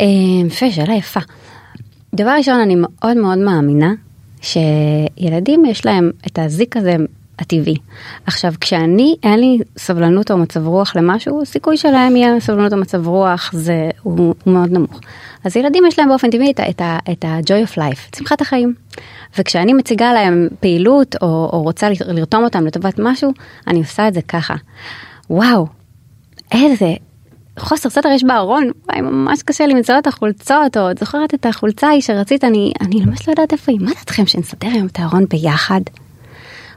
[0.00, 0.06] אה,
[0.46, 1.20] יפה, שאלה יפה.
[2.14, 3.92] דבר ראשון אני מאוד מאוד מאמינה
[4.42, 6.96] שילדים יש להם את הזיק הזה
[7.38, 7.76] הטבעי.
[8.26, 13.06] עכשיו כשאני אין לי סבלנות או מצב רוח למשהו הסיכוי שלהם יהיה סבלנות או מצב
[13.06, 15.00] רוח זה הוא, הוא מאוד נמוך.
[15.44, 16.52] אז ילדים יש להם באופן טבעי
[17.10, 18.74] את ה-joy of life, צמחת החיים.
[19.38, 23.32] וכשאני מציגה להם פעילות או, או רוצה לרתום אותם לטובת משהו
[23.66, 24.54] אני עושה את זה ככה.
[25.30, 25.66] וואו
[26.52, 26.94] איזה
[27.58, 31.46] חוסר סדר יש בארון, וואי ממש קשה לי למצוא את החולצות, או את זוכרת את
[31.46, 34.98] החולצה ההיא שרצית, אני, אני ממש לא יודעת איפה היא, מה דעתכם שנסדר היום את
[34.98, 35.80] הארון ביחד?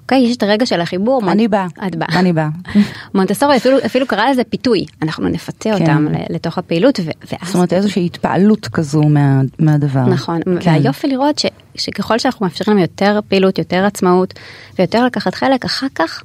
[0.01, 1.21] אוקיי, יש את הרגע של החיבור.
[1.31, 1.67] אני באה.
[1.87, 2.19] את באה.
[2.19, 2.49] אני באה.
[3.15, 5.81] מונטסורי אפילו, אפילו קרא לזה פיתוי, אנחנו נפתה כן.
[5.81, 6.99] אותם לתוך הפעילות.
[6.99, 7.47] ואז...
[7.47, 10.05] זאת אומרת איזושהי התפעלות כזו מה, מהדבר.
[10.05, 10.69] נכון, כן.
[10.71, 14.33] והיופי לראות ש, שככל שאנחנו מאפשרים יותר פעילות, יותר עצמאות,
[14.79, 16.23] ויותר לקחת חלק, אחר כך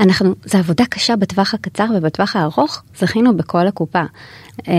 [0.00, 4.02] אנחנו, זה עבודה קשה בטווח הקצר ובטווח הארוך, זכינו בכל הקופה.
[4.68, 4.74] אה,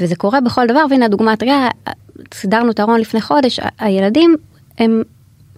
[0.00, 1.68] וזה קורה בכל דבר, והנה הדוגמה תראה,
[2.34, 4.36] סידרנו את הארון לפני חודש, הילדים
[4.78, 5.02] הם,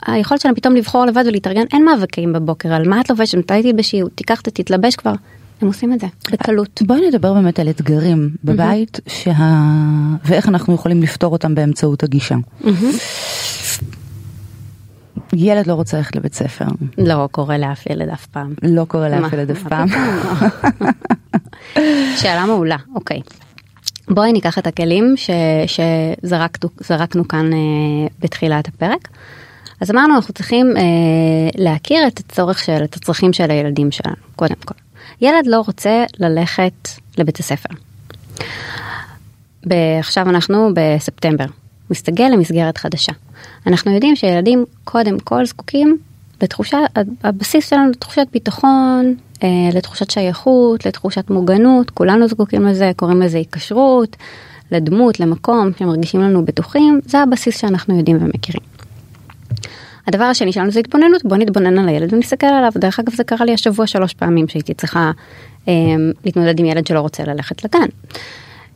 [0.06, 4.00] היכולת שלהם פתאום לבחור לבד ולהתארגן, אין מאבקים בבוקר על מה את לובשת, מתי תתלבשי,
[4.14, 5.12] תיקח, תתלבש כבר.
[5.60, 6.82] הם עושים את זה בקלות.
[6.86, 9.10] בואי נדבר באמת על אתגרים בבית mm-hmm.
[9.10, 9.32] שה...
[10.24, 12.34] ואיך אנחנו יכולים לפתור אותם באמצעות הגישה.
[15.32, 16.64] ילד לא רוצה ללכת לבית ספר.
[16.98, 18.54] לא קורה לאף ילד אף פעם.
[18.62, 19.32] לא קורה לאף?
[19.32, 19.88] ילד אף פעם.
[22.16, 23.20] שאלה מעולה, אוקיי.
[24.08, 25.30] בואי ניקח את הכלים ש,
[25.66, 27.58] שזרקנו זרקנו כאן אה,
[28.20, 29.08] בתחילת הפרק.
[29.80, 30.82] אז אמרנו אנחנו צריכים אה,
[31.54, 34.74] להכיר את הצורך של, את הצרכים של הילדים שלנו, קודם כל.
[35.20, 37.68] ילד לא רוצה ללכת לבית הספר.
[40.00, 41.44] עכשיו אנחנו בספטמבר,
[41.90, 43.12] מסתגל למסגרת חדשה.
[43.66, 45.98] אנחנו יודעים שילדים קודם כל זקוקים
[46.42, 46.78] לתחושה,
[47.24, 54.16] הבסיס שלנו לתחושת ביטחון, אה, לתחושת שייכות, לתחושת מוגנות, כולנו זקוקים לזה, קוראים לזה היקשרות,
[54.70, 58.62] לדמות, למקום, שמרגישים לנו בטוחים, זה הבסיס שאנחנו יודעים ומכירים.
[60.06, 62.72] הדבר השני שלנו זה התבוננות, בוא נתבונן על הילד ונסתכל עליו.
[62.76, 65.10] דרך אגב זה קרה לי השבוע שלוש פעמים שהייתי צריכה
[65.68, 65.72] אה,
[66.24, 67.88] להתמודד עם ילד שלא רוצה ללכת לגן.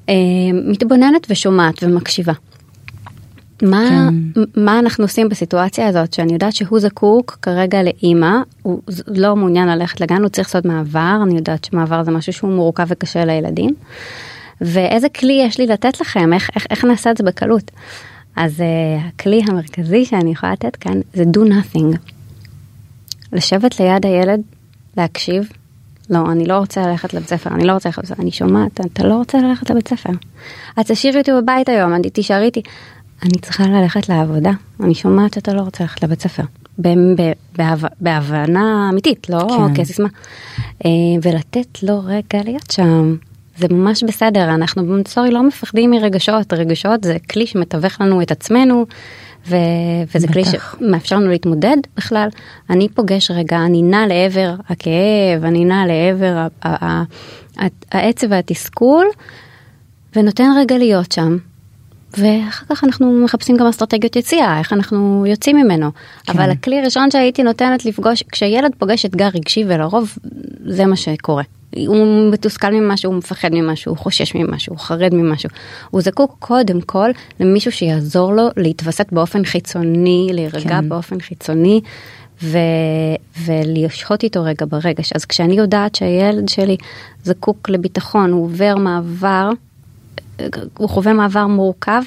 [0.08, 0.14] אה,
[0.52, 2.32] מתבוננת ושומעת ומקשיבה.
[3.62, 4.40] מה, כן.
[4.56, 10.00] מה אנחנו עושים בסיטואציה הזאת שאני יודעת שהוא זקוק כרגע לאימא, הוא לא מעוניין ללכת
[10.00, 13.74] לגן, הוא צריך לעשות מעבר, אני יודעת שמעבר זה משהו שהוא מורכב וקשה לילדים.
[14.60, 17.70] ואיזה כלי יש לי לתת לכם, איך, איך, איך נעשה את זה בקלות.
[18.36, 18.62] אז uh,
[19.08, 21.96] הכלי המרכזי שאני יכולה לתת כאן זה do nothing.
[23.32, 24.40] לשבת ליד הילד,
[24.96, 25.48] להקשיב,
[26.10, 28.80] לא, אני לא רוצה ללכת לבית ספר, אני לא רוצה ללכת לבית ספר, אני שומעת,
[28.80, 30.10] אתה לא רוצה ללכת לבית ספר.
[30.80, 32.62] את תשאירי אותי בבית היום, אני תישארי איתי.
[33.22, 36.42] אני צריכה ללכת לעבודה, אני שומעת שאתה לא רוצה ללכת לבית ספר.
[38.00, 39.74] בהבנה אמיתית, לא כן.
[39.74, 40.08] כסיסמה.
[40.84, 40.90] אה,
[41.22, 43.16] ולתת לו רגע להיות שם.
[43.56, 48.86] זה ממש בסדר, אנחנו במונטסורי לא מפחדים מרגשות, רגשות זה כלי שמתווך לנו את עצמנו,
[49.48, 49.56] ו-
[50.14, 50.76] וזה כלי בטח.
[50.80, 52.28] שמאפשר לנו להתמודד בכלל.
[52.70, 56.46] אני פוגש רגע, אני נע לעבר הכאב, אני נע לעבר
[57.92, 59.06] העצב והתסכול,
[60.16, 61.36] ונותן רגע להיות שם.
[62.18, 65.90] ואחר כך אנחנו מחפשים גם אסטרטגיות יציאה, איך אנחנו יוצאים ממנו.
[66.24, 66.32] כן.
[66.32, 70.18] אבל הכלי הראשון שהייתי נותנת לפגוש, כשילד פוגש אתגר רגשי ולרוב
[70.66, 71.42] זה מה שקורה.
[71.86, 75.50] הוא מתוסכל ממשהו, הוא מפחד ממשהו, הוא חושש ממשהו, הוא חרד ממשהו.
[75.90, 80.88] הוא זקוק קודם כל למישהו שיעזור לו להתווסת באופן חיצוני, להירגע כן.
[80.88, 81.80] באופן חיצוני.
[82.42, 82.58] ו...
[83.44, 85.12] ולשהות איתו רגע ברגש.
[85.12, 86.76] אז כשאני יודעת שהילד שלי
[87.24, 89.50] זקוק לביטחון, הוא עובר מעבר,
[90.78, 92.02] הוא חווה מעבר מורכב,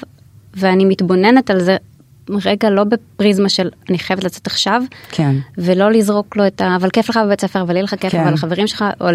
[0.54, 1.76] ואני מתבוננת על זה
[2.30, 5.36] רגע לא בפריזמה של אני חייבת לצאת עכשיו, כן.
[5.58, 6.76] ולא לזרוק לו את ה...
[6.76, 8.20] אבל כיף לך בבית ספר, אבל יהיה לך כיף, כן.
[8.20, 9.06] אבל לחברים שלך, או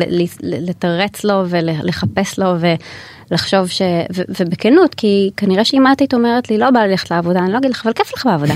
[0.43, 2.53] לתרץ לו ולחפש לו
[3.29, 3.81] ולחשוב ש...
[4.15, 7.51] ו- ובכנות, כי כנראה שאם את היית אומרת לי לא בא לי ללכת לעבודה, אני
[7.51, 8.53] לא אגיד לך, אבל כיף לך בעבודה.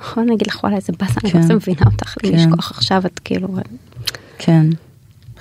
[0.00, 1.48] נכון, אני אגיד לך וואלה איזה באסה, אני כן.
[1.48, 2.50] לא מבינה אותך, כן.
[2.50, 3.48] כוח עכשיו, את כאילו...
[4.38, 4.66] כן,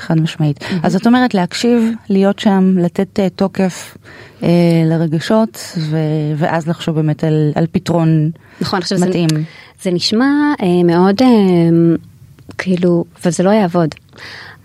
[0.02, 0.64] חד משמעית.
[0.84, 3.98] אז זאת אומרת להקשיב, להיות שם, לתת אה, תוקף
[4.44, 4.50] אה,
[4.86, 5.98] לרגשות, ו-
[6.38, 9.28] ואז לחשוב באמת על, על פתרון נכון, עכשיו זה, מתאים.
[9.82, 11.28] זה נשמע אה, מאוד אה,
[12.58, 13.96] כאילו, וזה לא יעבוד.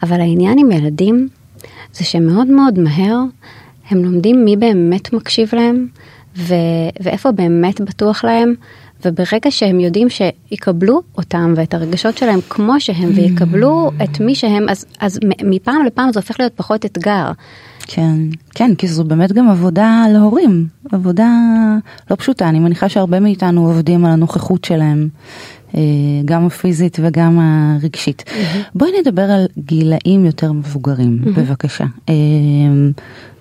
[0.03, 1.29] אבל העניין עם ילדים
[1.93, 3.19] זה שמאוד מאוד מהר
[3.91, 5.87] הם לומדים מי באמת מקשיב להם
[6.37, 6.55] ו-
[7.01, 8.55] ואיפה באמת בטוח להם.
[9.05, 14.87] וברגע שהם יודעים שיקבלו אותם ואת הרגשות שלהם כמו שהם ויקבלו את מי שהם אז
[15.01, 17.33] אז מפעם לפעם זה הופך להיות פחות אתגר.
[17.87, 18.15] כן,
[18.55, 21.29] כן, כי זו באמת גם עבודה להורים, עבודה
[22.11, 25.09] לא פשוטה, אני מניחה שהרבה מאיתנו עובדים על הנוכחות שלהם,
[25.75, 25.81] אה,
[26.25, 28.25] גם הפיזית וגם הרגשית.
[28.75, 31.85] בואי נדבר על גילאים יותר מבוגרים, בבקשה.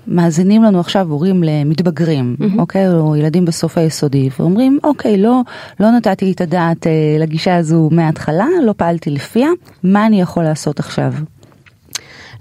[0.08, 5.42] מאזינים לנו עכשיו הורים למתבגרים, אוקיי, או ילדים בסוף היסודי, ואומרים, אוקיי, לא,
[5.80, 9.48] לא נתתי את הדעת אה, לגישה הזו מההתחלה, לא פעלתי לפיה,
[9.84, 11.14] מה אני יכול לעשות עכשיו?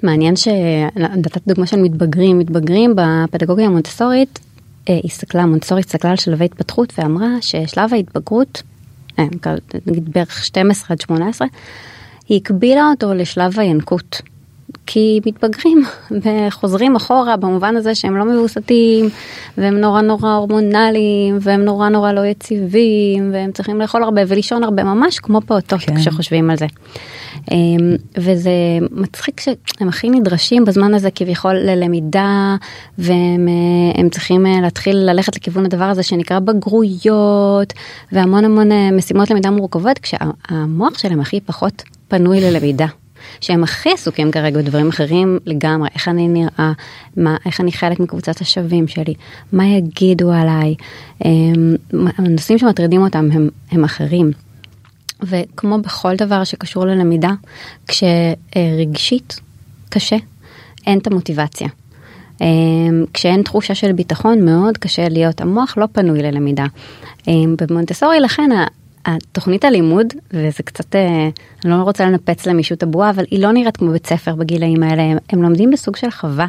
[0.03, 4.39] מעניין שנתת דוגמה של מתבגרים, מתבגרים בפדגוגיה המונטסורית,
[4.89, 8.63] אה, הסתכלה, מונטסורי הסתכלה על שלבי התפתחות ואמרה ששלב ההתבגרות,
[9.19, 9.25] אה,
[9.87, 11.49] נגיד בערך 12 עד 18,
[12.29, 14.23] היא הקבילה אותו לשלב הינקות.
[14.87, 15.85] כי מתבגרים
[16.23, 19.09] וחוזרים אחורה במובן הזה שהם לא מבוסתים
[19.59, 24.85] והם נורא נורא הורמונליים והם נורא נורא לא יציבים והם צריכים לאכול הרבה ולישון הרבה
[24.85, 25.97] ממש כמו פעוטות כן.
[25.97, 26.67] כשחושבים על זה.
[27.53, 28.51] אמ, וזה
[28.91, 32.57] מצחיק שהם הכי נדרשים בזמן הזה כביכול ללמידה
[32.99, 37.73] והם אה, הם צריכים אה, להתחיל ללכת לכיוון הדבר הזה שנקרא בגרויות
[38.13, 42.87] והמון המון אה, משימות למידה מורכבות כשהמוח שלהם הכי פחות פנוי ללמידה.
[43.41, 46.73] שהם הכי עסוקים כרגע בדברים אחרים לגמרי, איך אני נראה,
[47.17, 49.15] מה, איך אני חלק מקבוצת השווים שלי,
[49.53, 50.75] מה יגידו עליי,
[51.25, 54.31] אמ, הנושאים שמטרידים אותם הם, הם אחרים.
[55.23, 57.31] וכמו בכל דבר שקשור ללמידה,
[57.89, 59.41] כשרגשית
[59.89, 60.17] קשה,
[60.87, 61.69] אין את המוטיבציה.
[62.41, 66.67] אמ, כשאין תחושה של ביטחון מאוד קשה להיות, המוח לא פנוי ללמידה.
[67.29, 68.51] אמ, במונטסורי לכן
[69.07, 71.29] התוכנית הלימוד, וזה קצת, אה,
[71.65, 74.83] אני לא רוצה לנפץ למישהו את הבועה, אבל היא לא נראית כמו בית ספר בגילאים
[74.83, 76.47] האלה, הם, הם לומדים בסוג של חווה.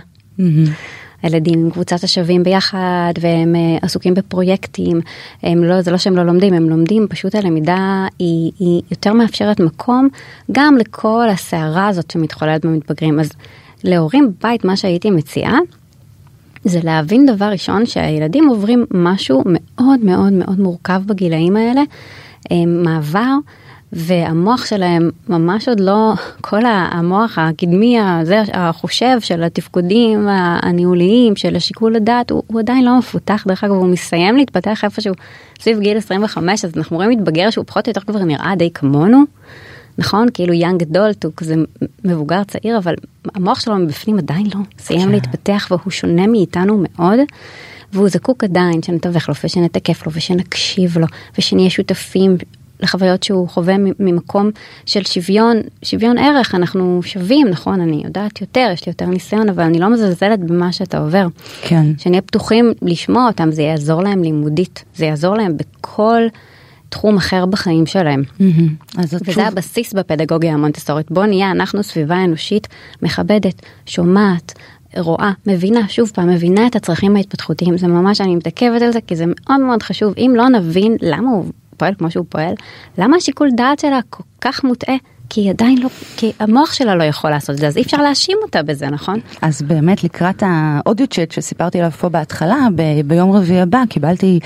[1.23, 5.01] הילדים עם קבוצת השווים ביחד והם uh, עסוקים בפרויקטים,
[5.43, 9.59] הם לא, זה לא שהם לא לומדים, הם לומדים, פשוט הלמידה היא, היא יותר מאפשרת
[9.59, 10.07] מקום
[10.51, 13.19] גם לכל הסערה הזאת שמתחוללת במתבגרים.
[13.19, 13.31] אז
[13.83, 15.57] להורים בית, מה שהייתי מציעה,
[16.63, 21.81] זה להבין דבר ראשון שהילדים עוברים משהו מאוד מאוד מאוד מורכב בגילאים האלה,
[22.67, 23.33] מעבר.
[23.93, 31.95] והמוח שלהם ממש עוד לא, כל המוח הקדמי הזה, החושב של התפקודים הניהוליים, של השיקול
[31.95, 35.13] הדעת, הוא, הוא עדיין לא מפותח, דרך אגב הוא מסיים להתפתח איפשהו
[35.59, 39.23] סביב גיל 25, אז אנחנו רואים מתבגר שהוא פחות או יותר כבר נראה די כמונו,
[39.97, 40.27] נכון?
[40.33, 41.55] כאילו יאנג אדולט הוא כזה
[42.05, 42.95] מבוגר צעיר, אבל
[43.35, 45.11] המוח שלו מבפנים עדיין לא סיים כן.
[45.11, 47.19] להתפתח והוא שונה מאיתנו מאוד.
[47.93, 52.37] והוא זקוק עדיין שנתווך לו ושנתקף לו ושנקשיב לו ושנהיה שותפים
[52.79, 54.49] לחוויות שהוא חווה ממקום
[54.85, 59.63] של שוויון, שוויון ערך, אנחנו שווים, נכון, אני יודעת יותר, יש לי יותר ניסיון, אבל
[59.63, 61.27] אני לא מזלזלת במה שאתה עובר.
[61.61, 61.85] כן.
[61.97, 66.21] שנהיה פתוחים לשמוע אותם, זה יעזור להם לימודית, זה יעזור להם בכל
[66.89, 68.23] תחום אחר בחיים שלהם.
[68.39, 68.99] Mm-hmm.
[69.03, 69.43] וזה שוב...
[69.43, 72.67] הבסיס בפדגוגיה המונטסורית, בוא נהיה אנחנו סביבה אנושית
[73.01, 74.53] מכבדת, שומעת.
[74.97, 79.15] רואה, מבינה, שוב פעם, מבינה את הצרכים ההתפתחותיים, זה ממש, אני מתעכבת על זה כי
[79.15, 81.45] זה מאוד מאוד חשוב, אם לא נבין למה הוא
[81.77, 82.53] פועל כמו שהוא פועל,
[82.97, 84.95] למה השיקול דעת שלה כל כך מוטעה?
[85.29, 87.97] כי היא עדיין לא, כי המוח שלה לא יכול לעשות את זה, אז אי אפשר
[87.97, 89.19] להאשים אותה בזה, נכון?
[89.41, 94.39] אז באמת לקראת האודיו צ'אט שסיפרתי עליו פה בהתחלה, ב- ביום רביעי הבא קיבלתי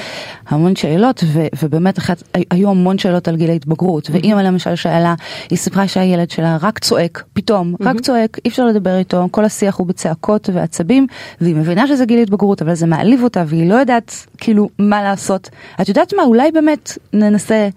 [0.47, 4.13] המון שאלות, ו- ובאמת אחת, היו המון שאלות על גיל ההתבגרות, mm-hmm.
[4.13, 5.15] ואימא למשל שאלה,
[5.49, 7.85] היא סיפרה שהילד שלה רק צועק, פתאום, mm-hmm.
[7.85, 11.07] רק צועק, אי אפשר לדבר איתו, כל השיח הוא בצעקות ועצבים,
[11.41, 15.49] והיא מבינה שזה גיל ההתבגרות, אבל זה מעליב אותה, והיא לא יודעת כאילו מה לעשות.
[15.81, 17.69] את יודעת מה, אולי באמת ננסה...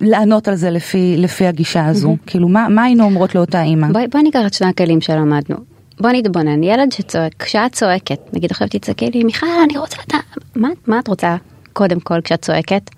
[0.00, 2.12] לענות על זה לפי, לפי הגישה הזו?
[2.12, 2.30] Mm-hmm.
[2.30, 3.88] כאילו, מה, מה היינו אומרות לאותה אימא?
[3.92, 5.56] בואי בוא ניקח את שני הכלים שלמדנו.
[6.00, 10.24] בוא נתבונן, ילד שצועק, כשאת צועקת, נגיד עכשיו תצעקי לי, מיכל, אני רוצה לדעת,
[10.56, 11.36] מה, מה את רוצה
[11.72, 12.90] קודם כל כשאת צועקת?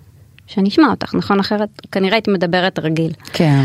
[0.47, 1.39] שאני אשמע אותך, נכון?
[1.39, 3.11] אחרת כנראה היית מדברת רגיל.
[3.33, 3.63] כן.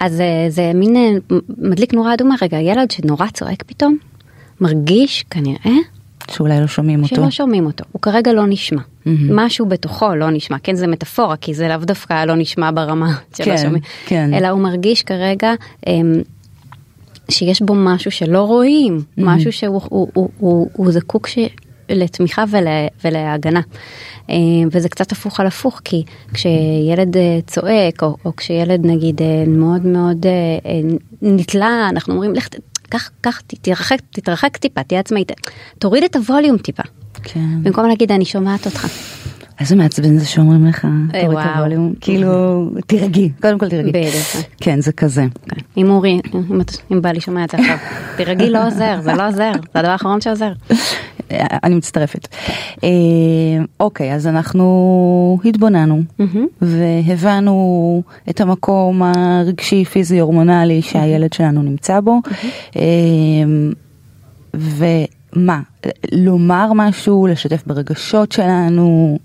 [0.00, 3.96] אז אה, זה מין אה, מדליק נורה אדומה, רגע, ילד שנורא צועק פתאום,
[4.60, 5.76] מרגיש כנראה
[6.30, 7.16] שאולי לא שומעים אותו.
[7.16, 8.80] שלא שומעים אותו, הוא כרגע לא נשמע.
[8.80, 9.08] Mm-hmm.
[9.30, 13.44] משהו בתוכו לא נשמע, כן זה מטאפורה, כי זה לאו דווקא לא נשמע ברמה שלא
[13.44, 14.34] כן, שומעים, כן.
[14.34, 15.54] אלא הוא מרגיש כרגע
[15.86, 16.22] אמ,
[17.30, 19.22] שיש בו משהו שלא רואים, mm-hmm.
[19.24, 21.38] משהו שהוא הוא, הוא, הוא, הוא זקוק ש...
[21.90, 22.66] לתמיכה ול,
[23.04, 23.60] ולהגנה.
[24.28, 26.02] אמ, וזה קצת הפוך על הפוך, כי
[26.34, 30.80] כשילד אה, צועק, או, או כשילד נגיד אה, מאוד מאוד אה,
[31.22, 32.48] נתלה, אנחנו אומרים, לך
[32.88, 35.32] קח, קח, תתרחק, תתרחק טיפה, תהיה עצמאית,
[35.78, 36.82] תוריד את הווליום טיפה.
[37.22, 37.62] כן.
[37.62, 38.86] במקום להגיד אני שומעת אותך.
[39.60, 40.86] איזה מעצבן זה שאומרים לך,
[41.20, 43.92] תוריד את הווליום, כאילו, תירגעי, קודם כל תירגעי.
[43.92, 44.46] בדיוק.
[44.56, 45.24] כן, זה כזה.
[45.48, 45.60] כן.
[45.76, 46.20] אם אורי,
[46.92, 47.76] אם בא לי שומע את זה עכשיו,
[48.16, 50.52] תירגעי לא עוזר, זה לא עוזר, זה הדבר האחרון שעוזר.
[51.64, 52.28] אני מצטרפת.
[52.84, 52.88] אה,
[53.80, 56.02] אוקיי, אז אנחנו התבוננו
[56.62, 62.20] והבנו את המקום הרגשי, פיזי, הורמונלי שהילד שלנו נמצא בו.
[62.76, 62.82] אה,
[64.54, 65.60] ומה,
[66.12, 69.18] לומר משהו, לשתף ברגשות שלנו,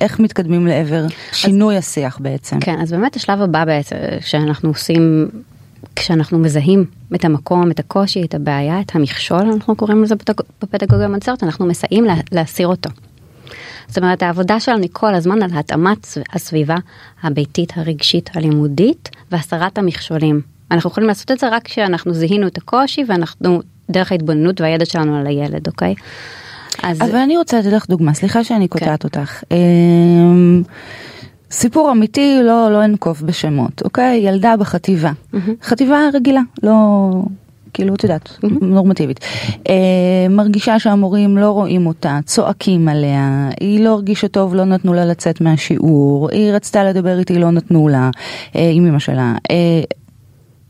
[0.00, 2.60] איך מתקדמים לעבר שינוי השיח בעצם?
[2.60, 5.28] כן, אז באמת השלב הבא בעצם שאנחנו עושים
[5.96, 10.14] כשאנחנו מזהים את המקום, את הקושי, את הבעיה, את המכשול, אנחנו קוראים לזה
[10.62, 12.90] בפדגוגיה מנצרת, אנחנו מסייעים לה, להסיר אותו.
[13.88, 16.76] זאת אומרת, העבודה שלנו היא כל הזמן על התאמת הסביבה
[17.22, 20.40] הביתית, הרגשית, הלימודית והסרת המכשולים.
[20.70, 25.16] אנחנו יכולים לעשות את זה רק כשאנחנו זיהינו את הקושי ואנחנו דרך ההתבוננות והידע שלנו
[25.16, 25.94] על הילד, אוקיי?
[26.82, 27.02] אז...
[27.02, 29.08] אבל אני רוצה לתת לך דוגמה, סליחה שאני קוטעת כן.
[29.08, 29.42] אותך.
[31.54, 34.18] סיפור אמיתי, לא, לא אנקוב בשמות, אוקיי?
[34.18, 35.10] ילדה בחטיבה.
[35.10, 35.38] Mm-hmm.
[35.62, 37.10] חטיבה רגילה, לא...
[37.74, 38.64] כאילו, את יודעת, mm-hmm.
[38.64, 39.20] נורמטיבית.
[39.68, 39.74] אה,
[40.30, 45.40] מרגישה שהמורים לא רואים אותה, צועקים עליה, היא לא הרגישה טוב, לא נתנו לה לצאת
[45.40, 48.10] מהשיעור, היא רצתה לדבר איתי, לא נתנו לה,
[48.56, 49.34] אה, עם אמא שלה.
[49.50, 49.82] אה,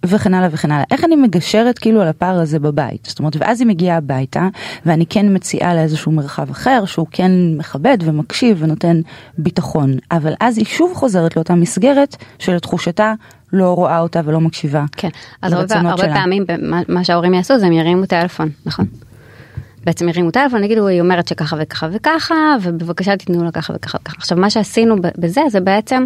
[0.06, 0.84] וכן הלאה וכן הלאה.
[0.90, 3.04] איך אני מגשרת כאילו על הפער הזה בבית?
[3.04, 4.48] זאת אומרת, ואז היא מגיעה הביתה,
[4.86, 9.00] ואני כן מציעה לה איזשהו מרחב אחר, שהוא כן מכבד ומקשיב ונותן
[9.38, 9.92] ביטחון.
[10.10, 13.14] אבל אז היא שוב חוזרת לאותה מסגרת שלתחושתה
[13.52, 14.84] לא רואה אותה ולא מקשיבה.
[14.96, 15.08] כן,
[15.42, 18.86] אז הרבה, הרבה פעמים מה, מה שההורים יעשו זה הם ירימו טלפון, נכון?
[19.84, 24.16] בעצם הרימו טלפון, יגידו, היא אומרת שככה וככה וככה, ובבקשה תיתנו לה ככה וככה וככה.
[24.18, 26.04] עכשיו, מה שעשינו בזה, זה בעצם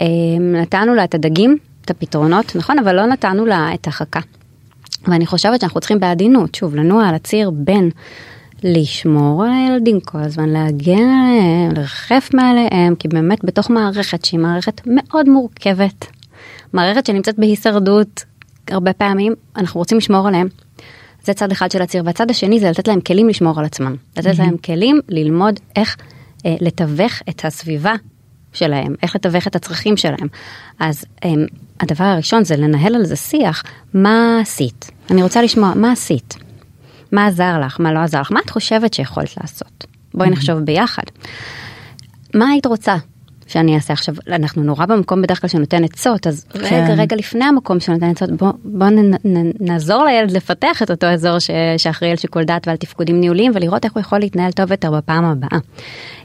[0.00, 0.06] אה,
[0.40, 2.78] נתנו לה את הדגים את הפתרונות, נכון?
[2.78, 4.20] אבל לא נתנו לה את החכה.
[5.06, 7.90] ואני חושבת שאנחנו צריכים בעדינות, שוב, לנוע על הציר בין
[8.62, 14.80] לשמור על הילדים כל הזמן, להגן עליהם, לרחף מעליהם, כי באמת בתוך מערכת שהיא מערכת
[14.86, 16.06] מאוד מורכבת,
[16.72, 18.24] מערכת שנמצאת בהישרדות
[18.68, 20.48] הרבה פעמים, אנחנו רוצים לשמור עליהם.
[21.24, 23.96] זה צד אחד של הציר, והצד השני זה לתת להם כלים לשמור על עצמם.
[24.16, 25.96] לתת להם כלים ללמוד איך
[26.46, 27.94] אה, לתווך את הסביבה
[28.52, 30.28] שלהם, איך לתווך את הצרכים שלהם.
[30.78, 31.30] אז אה,
[31.80, 33.62] הדבר הראשון זה לנהל על זה שיח,
[33.94, 34.90] מה עשית?
[35.10, 36.34] אני רוצה לשמוע, מה עשית?
[37.12, 39.86] מה עזר לך, מה לא עזר לך, מה את חושבת שיכולת לעשות?
[40.14, 41.02] בואי נחשוב ביחד.
[42.34, 42.96] מה היית רוצה
[43.46, 46.58] שאני אעשה עכשיו אנחנו נורא במקום בדרך כלל שנותן עצות אז כן.
[46.60, 48.86] רגע רגע לפני המקום שנותן עצות בוא, בוא
[49.60, 53.84] נעזור לילד לפתח את אותו אזור ש, שאחראי על שיקול דעת ועל תפקודים ניהוליים ולראות
[53.84, 55.58] איך הוא יכול להתנהל טוב יותר בפעם הבאה.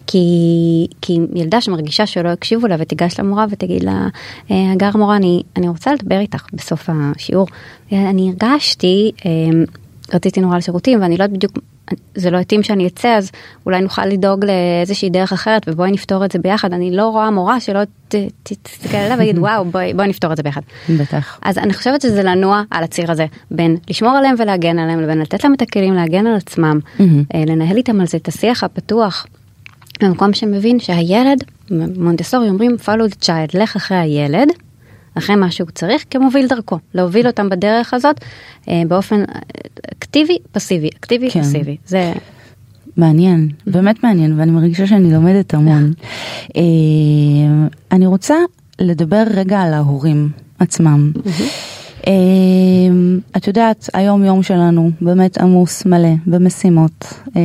[0.07, 4.07] כי, כי ילדה שמרגישה שלא הקשיבו לה ותיגש למורה ותגיד לה
[4.51, 7.47] אה, הגר מורה אני, אני רוצה לדבר איתך בסוף השיעור
[7.91, 9.31] אני הרגשתי אה,
[10.13, 11.51] רציתי נורא לשירותים ואני לא יודעת בדיוק
[12.15, 13.31] זה לא התאים שאני אצא אז
[13.65, 17.59] אולי נוכל לדאוג לאיזושהי דרך אחרת ובואי נפתור את זה ביחד אני לא רואה מורה
[17.59, 17.79] שלא
[18.43, 20.61] תסתכל עליה ויגיד וואו בואי בואי נפתור את זה ביחד.
[20.89, 21.39] בטח.
[21.41, 25.43] אז אני חושבת שזה לנוע על הציר הזה בין לשמור עליהם ולהגן עליהם לבין לתת
[25.43, 29.27] להם את הכלים להגן על עצמם אה, לנהל איתם על זה את השיח הפתוח.
[30.01, 31.43] במקום שמבין שהילד
[31.97, 34.47] מונטסורי אומרים follow the child לך אחרי הילד
[35.17, 38.15] אחרי מה שהוא צריך כמוביל דרכו, להוביל אותם בדרך הזאת
[38.69, 39.39] אה, באופן אה,
[39.91, 41.41] אקטיבי פסיבי, אקטיבי כן.
[41.41, 41.77] פסיבי.
[41.87, 42.13] זה...
[42.97, 45.93] מעניין, באמת מעניין, ואני מרגישה שאני לומדת המון.
[46.57, 46.61] אה,
[47.91, 48.35] אני רוצה
[48.79, 50.29] לדבר רגע על ההורים
[50.59, 51.11] עצמם.
[53.37, 57.13] את יודעת, היום יום שלנו באמת עמוס מלא במשימות.
[57.35, 57.41] אה,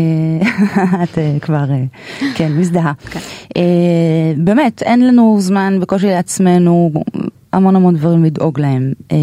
[1.03, 1.65] את אה, כבר,
[2.35, 2.93] כן, מזדהה.
[3.11, 3.21] כן.
[4.37, 6.91] באמת, אין לנו זמן בקושי לעצמנו,
[7.53, 8.93] המון המון דברים לדאוג להם.
[9.13, 9.17] אה,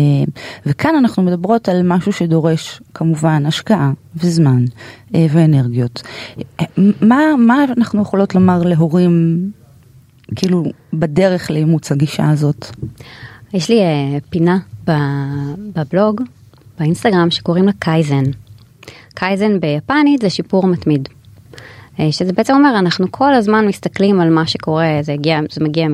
[0.65, 4.65] וכאן אנחנו מדברות על משהו שדורש כמובן השקעה וזמן
[5.15, 6.01] אה, ואנרגיות.
[6.59, 6.65] אה,
[7.01, 9.39] מה, מה אנחנו יכולות לומר להורים
[10.35, 12.65] כאילו בדרך לאימוץ הגישה הזאת?
[13.53, 13.81] יש לי
[14.29, 14.57] פינה
[15.75, 16.21] בבלוג,
[16.79, 18.23] באינסטגרם, שקוראים לה קייזן.
[19.15, 21.09] קייזן ביפנית זה שיפור מתמיד.
[22.11, 25.87] שזה בעצם אומר אנחנו כל הזמן מסתכלים על מה שקורה זה הגיע זה מגיע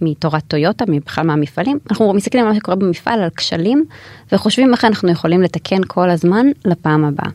[0.00, 3.84] מתורת טויוטה, בכלל מהמפעלים, אנחנו מסתכלים על מה שקורה במפעל, על כשלים,
[4.32, 7.30] וחושבים איך אנחנו יכולים לתקן כל הזמן לפעם הבאה.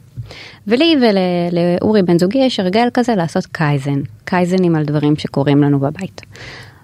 [0.67, 6.21] ולי ולאורי בן זוגי יש הרגל כזה לעשות קייזן, קייזנים על דברים שקורים לנו בבית.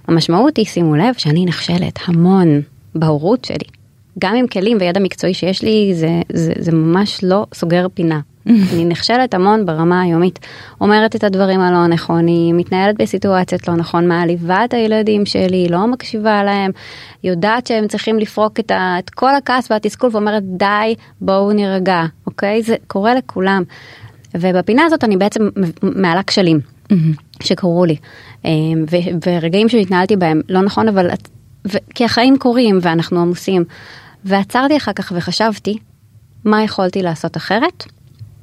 [0.08, 2.62] המשמעות היא, שימו לב, שאני נכשלת המון
[3.00, 3.68] בהורות שלי.
[4.20, 8.20] גם עם כלים וידע מקצועי שיש לי, זה, זה, זה ממש לא סוגר פינה.
[8.74, 10.40] אני נכשלת המון ברמה היומית,
[10.82, 16.44] אומרת את הדברים הלא נכונים, מתנהלת בסיטואציות לא נכון, מעליבה את הילדים שלי, לא מקשיבה
[16.44, 16.72] להם,
[17.24, 22.62] יודעת שהם צריכים לפרוק את, ה, את כל הכעס והתסכול ואומרת די בואו נירגע, אוקיי?
[22.62, 23.64] זה קורה לכולם.
[24.36, 25.50] ובפינה הזאת אני בעצם
[25.82, 26.60] מעלה כשלים
[27.44, 27.96] שקרו לי,
[28.46, 28.86] אמ,
[29.26, 31.10] ורגעים שהתנהלתי בהם לא נכון אבל
[31.96, 33.64] כי החיים קורים ואנחנו עמוסים.
[34.26, 35.78] ועצרתי אחר כך וחשבתי
[36.46, 37.84] מה יכולתי לעשות אחרת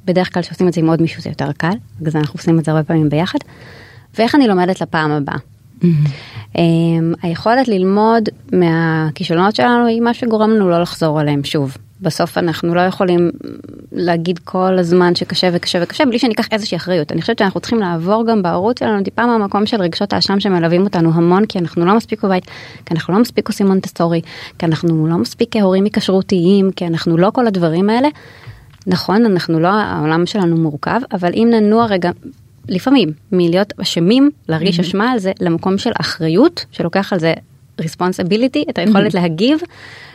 [0.05, 2.59] בדרך כלל כשעושים את זה עם עוד מישהו זה יותר קל, בגלל זה אנחנו עושים
[2.59, 3.39] את זה הרבה פעמים ביחד,
[4.17, 5.35] ואיך אני לומדת לפעם הבאה.
[5.81, 6.57] Mm-hmm.
[7.21, 11.77] היכולת ללמוד מהכישלונות שלנו היא מה שגורם לנו לא לחזור עליהם שוב.
[12.05, 13.31] בסוף אנחנו לא יכולים
[13.91, 17.11] להגיד כל הזמן שקשה וקשה וקשה בלי שניקח איזושהי אחריות.
[17.11, 21.11] אני חושבת שאנחנו צריכים לעבור גם בהורות שלנו טיפה מהמקום של רגשות האשם שמלווים אותנו
[21.13, 22.45] המון כי אנחנו לא מספיק בבית,
[22.85, 24.21] כי אנחנו לא מספיק עושים מונטסטורי,
[24.59, 28.07] כי אנחנו לא מספיק הורים היקשרותיים, כי אנחנו לא כל הדברים האלה.
[28.87, 32.11] נכון, אנחנו לא, העולם שלנו מורכב, אבל אם ננוע רגע,
[32.69, 37.33] לפעמים, מלהיות אשמים, להרגיש אשמה על זה, למקום של אחריות, שלוקח על זה
[37.81, 39.59] responsibility, את היכולת להגיב,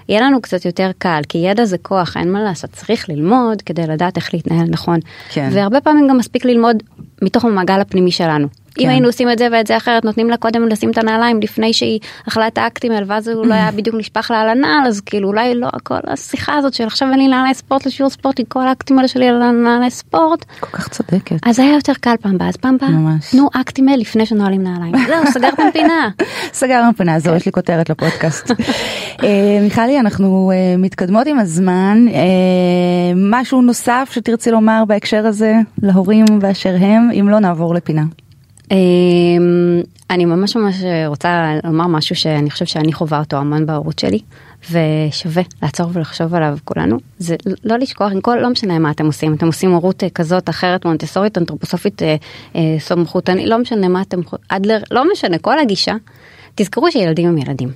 [0.08, 3.86] יהיה לנו קצת יותר קל, כי ידע זה כוח, אין מה לעשות, צריך ללמוד כדי
[3.86, 5.00] לדעת איך להתנהל נכון.
[5.30, 5.48] כן.
[5.52, 6.76] והרבה פעמים גם מספיק ללמוד
[7.22, 8.48] מתוך המעגל הפנימי שלנו.
[8.74, 8.82] כן.
[8.84, 11.72] אם היינו עושים את זה ואת זה אחרת נותנים לה קודם לשים את הנעליים לפני
[11.72, 15.28] שהיא אכלה את האקטימל ואז הוא לא היה בדיוק נשפך לה על הנעל אז כאילו
[15.28, 19.06] אולי לא כל השיחה הזאת של עכשיו אין לי נעלי ספורט לשיעור ספורט כל האקטימל
[19.06, 20.44] שלי על נעלי ספורט.
[20.60, 21.36] כל כך צודקת.
[21.46, 22.88] אז היה יותר קל פעם הבאה אז פעם הבאה
[23.30, 24.94] תנו אקטימל לפני שנועלים נעליים.
[25.08, 26.08] זהו סגרתם פינה.
[26.52, 28.50] סגרנו פינה זהו יש לי כותרת לפודקאסט.
[29.24, 36.24] אה, מיכלי אנחנו אה, מתקדמות עם הזמן אה, משהו נוסף שתרצי לומר בהקשר הזה להורים
[36.38, 38.02] באשר הם אם לא נעבור לפינה.
[38.70, 38.76] אמ,
[40.10, 44.18] אני ממש ממש רוצה לומר משהו שאני חושב שאני חווה אותו המון בהורות שלי
[44.70, 49.34] ושווה לעצור ולחשוב עליו כולנו זה לא לשכוח עם כל לא משנה מה אתם עושים
[49.34, 52.16] אתם עושים הורות אה, כזאת אחרת מונטסורית אנתרופוסופית אה,
[52.56, 55.94] אה, סמכותני לא משנה מה אתם אדלר לא משנה כל הגישה
[56.54, 57.68] תזכרו שילדים הם ילדים.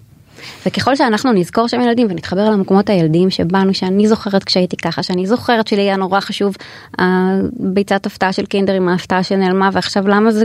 [0.66, 5.66] וככל שאנחנו נזכור שהם ילדים ונתחבר למקומות הילדיים שבאנו, שאני זוכרת כשהייתי ככה, שאני זוכרת
[5.66, 6.56] שלי היה נורא חשוב
[6.98, 10.44] הביצת הפתעה של קינדר עם ההפתעה שנעלמה, ועכשיו למה זה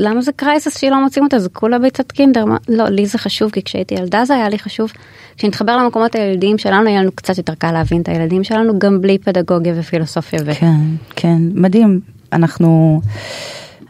[0.00, 3.50] למה זה קרייסס שלא מוצאים אותה זה כולה ביצת קינדר מה, לא לי זה חשוב
[3.50, 4.92] כי כשהייתי ילדה זה היה לי חשוב.
[5.36, 9.18] כשנתחבר למקומות הילדיים שלנו יהיה לנו קצת יותר קל להבין את הילדים שלנו גם בלי
[9.18, 10.40] פדגוגיה ופילוסופיה.
[10.46, 10.54] ו...
[10.54, 10.80] כן
[11.16, 12.00] כן מדהים
[12.32, 13.00] אנחנו.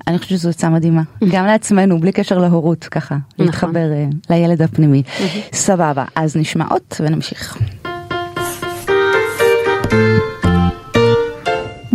[0.07, 3.47] אני חושבת שזו עצה מדהימה גם לעצמנו בלי קשר להורות ככה נכון.
[3.47, 5.03] להתחבר uh, לילד הפנימי
[5.53, 7.59] סבבה אז נשמע עוד ונמשיך.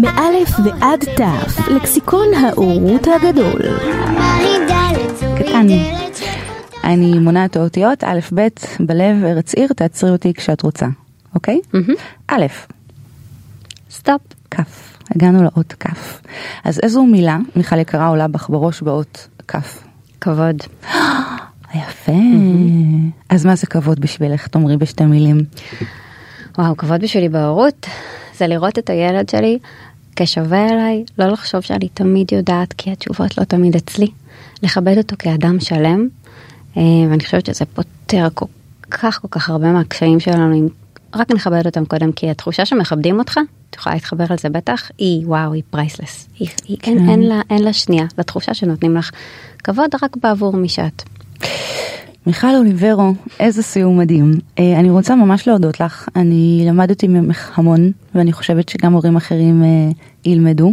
[0.01, 3.61] מאלף ועד תף, לקסיקון האורות הגדול.
[5.37, 5.67] קטן.
[6.83, 8.47] אני מונה את האותיות א' ב'
[8.79, 10.85] בלב ארץ עיר תעצרי אותי כשאת רוצה,
[11.35, 11.59] אוקיי?
[12.27, 12.45] א',
[13.91, 14.21] סטופ.
[14.51, 14.59] כ',
[15.15, 16.19] הגענו לאות כ'.
[16.63, 19.55] אז איזו מילה, מיכל יקרה, עולה בך בראש באות כ'?
[20.21, 20.55] כבוד.
[21.75, 22.11] יפה.
[23.29, 24.47] אז מה זה כבוד בשבילך?
[24.47, 25.37] תאמרי בשתי מילים.
[26.57, 27.87] וואו, כבוד בשבילי בהורות
[28.37, 29.59] זה לראות את הילד שלי
[30.15, 34.07] כשווה אליי, לא לחשוב שאני תמיד יודעת כי התשובות לא תמיד אצלי,
[34.63, 36.07] לכבד אותו כאדם שלם,
[36.77, 38.45] אה, ואני חושבת שזה פותר כל
[38.91, 40.67] כך כל כך הרבה מהקשיים שלנו, אם
[41.15, 43.39] רק נכבד אותם קודם, כי התחושה שמכבדים אותך,
[43.69, 46.91] את יכולה להתחבר על זה בטח, היא וואו, היא פרייסלס, היא, היא, כן.
[46.91, 49.11] אין, אין, לה, אין לה שנייה, לתחושה שנותנים לך
[49.63, 51.03] כבוד רק בעבור מי שאת.
[52.27, 54.31] מיכל אוליברו, איזה סיום מדהים.
[54.59, 59.63] אה, אני רוצה ממש להודות לך, אני למדתי ממך המון, ואני חושבת שגם הורים אחרים
[59.63, 59.67] אה,
[60.25, 60.71] ילמדו.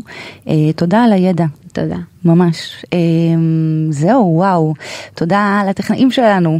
[0.48, 1.44] אה, תודה על הידע.
[1.72, 1.96] תודה.
[2.24, 2.84] ממש.
[3.90, 4.74] זהו, וואו.
[5.14, 6.58] תודה לטכנאים שלנו.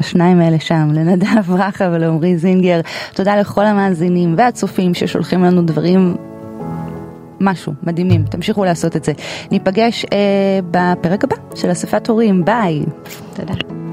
[0.00, 2.80] השניים האלה שם, לנדב ברכה ולעמרי זינגר.
[3.14, 6.16] תודה לכל המאזינים והצופים ששולחים לנו דברים
[7.40, 9.12] משהו, מדהימים, תמשיכו לעשות את זה.
[9.50, 10.18] ניפגש אה,
[10.70, 12.84] בפרק הבא של אספת הורים, ביי.
[13.34, 13.85] תודה.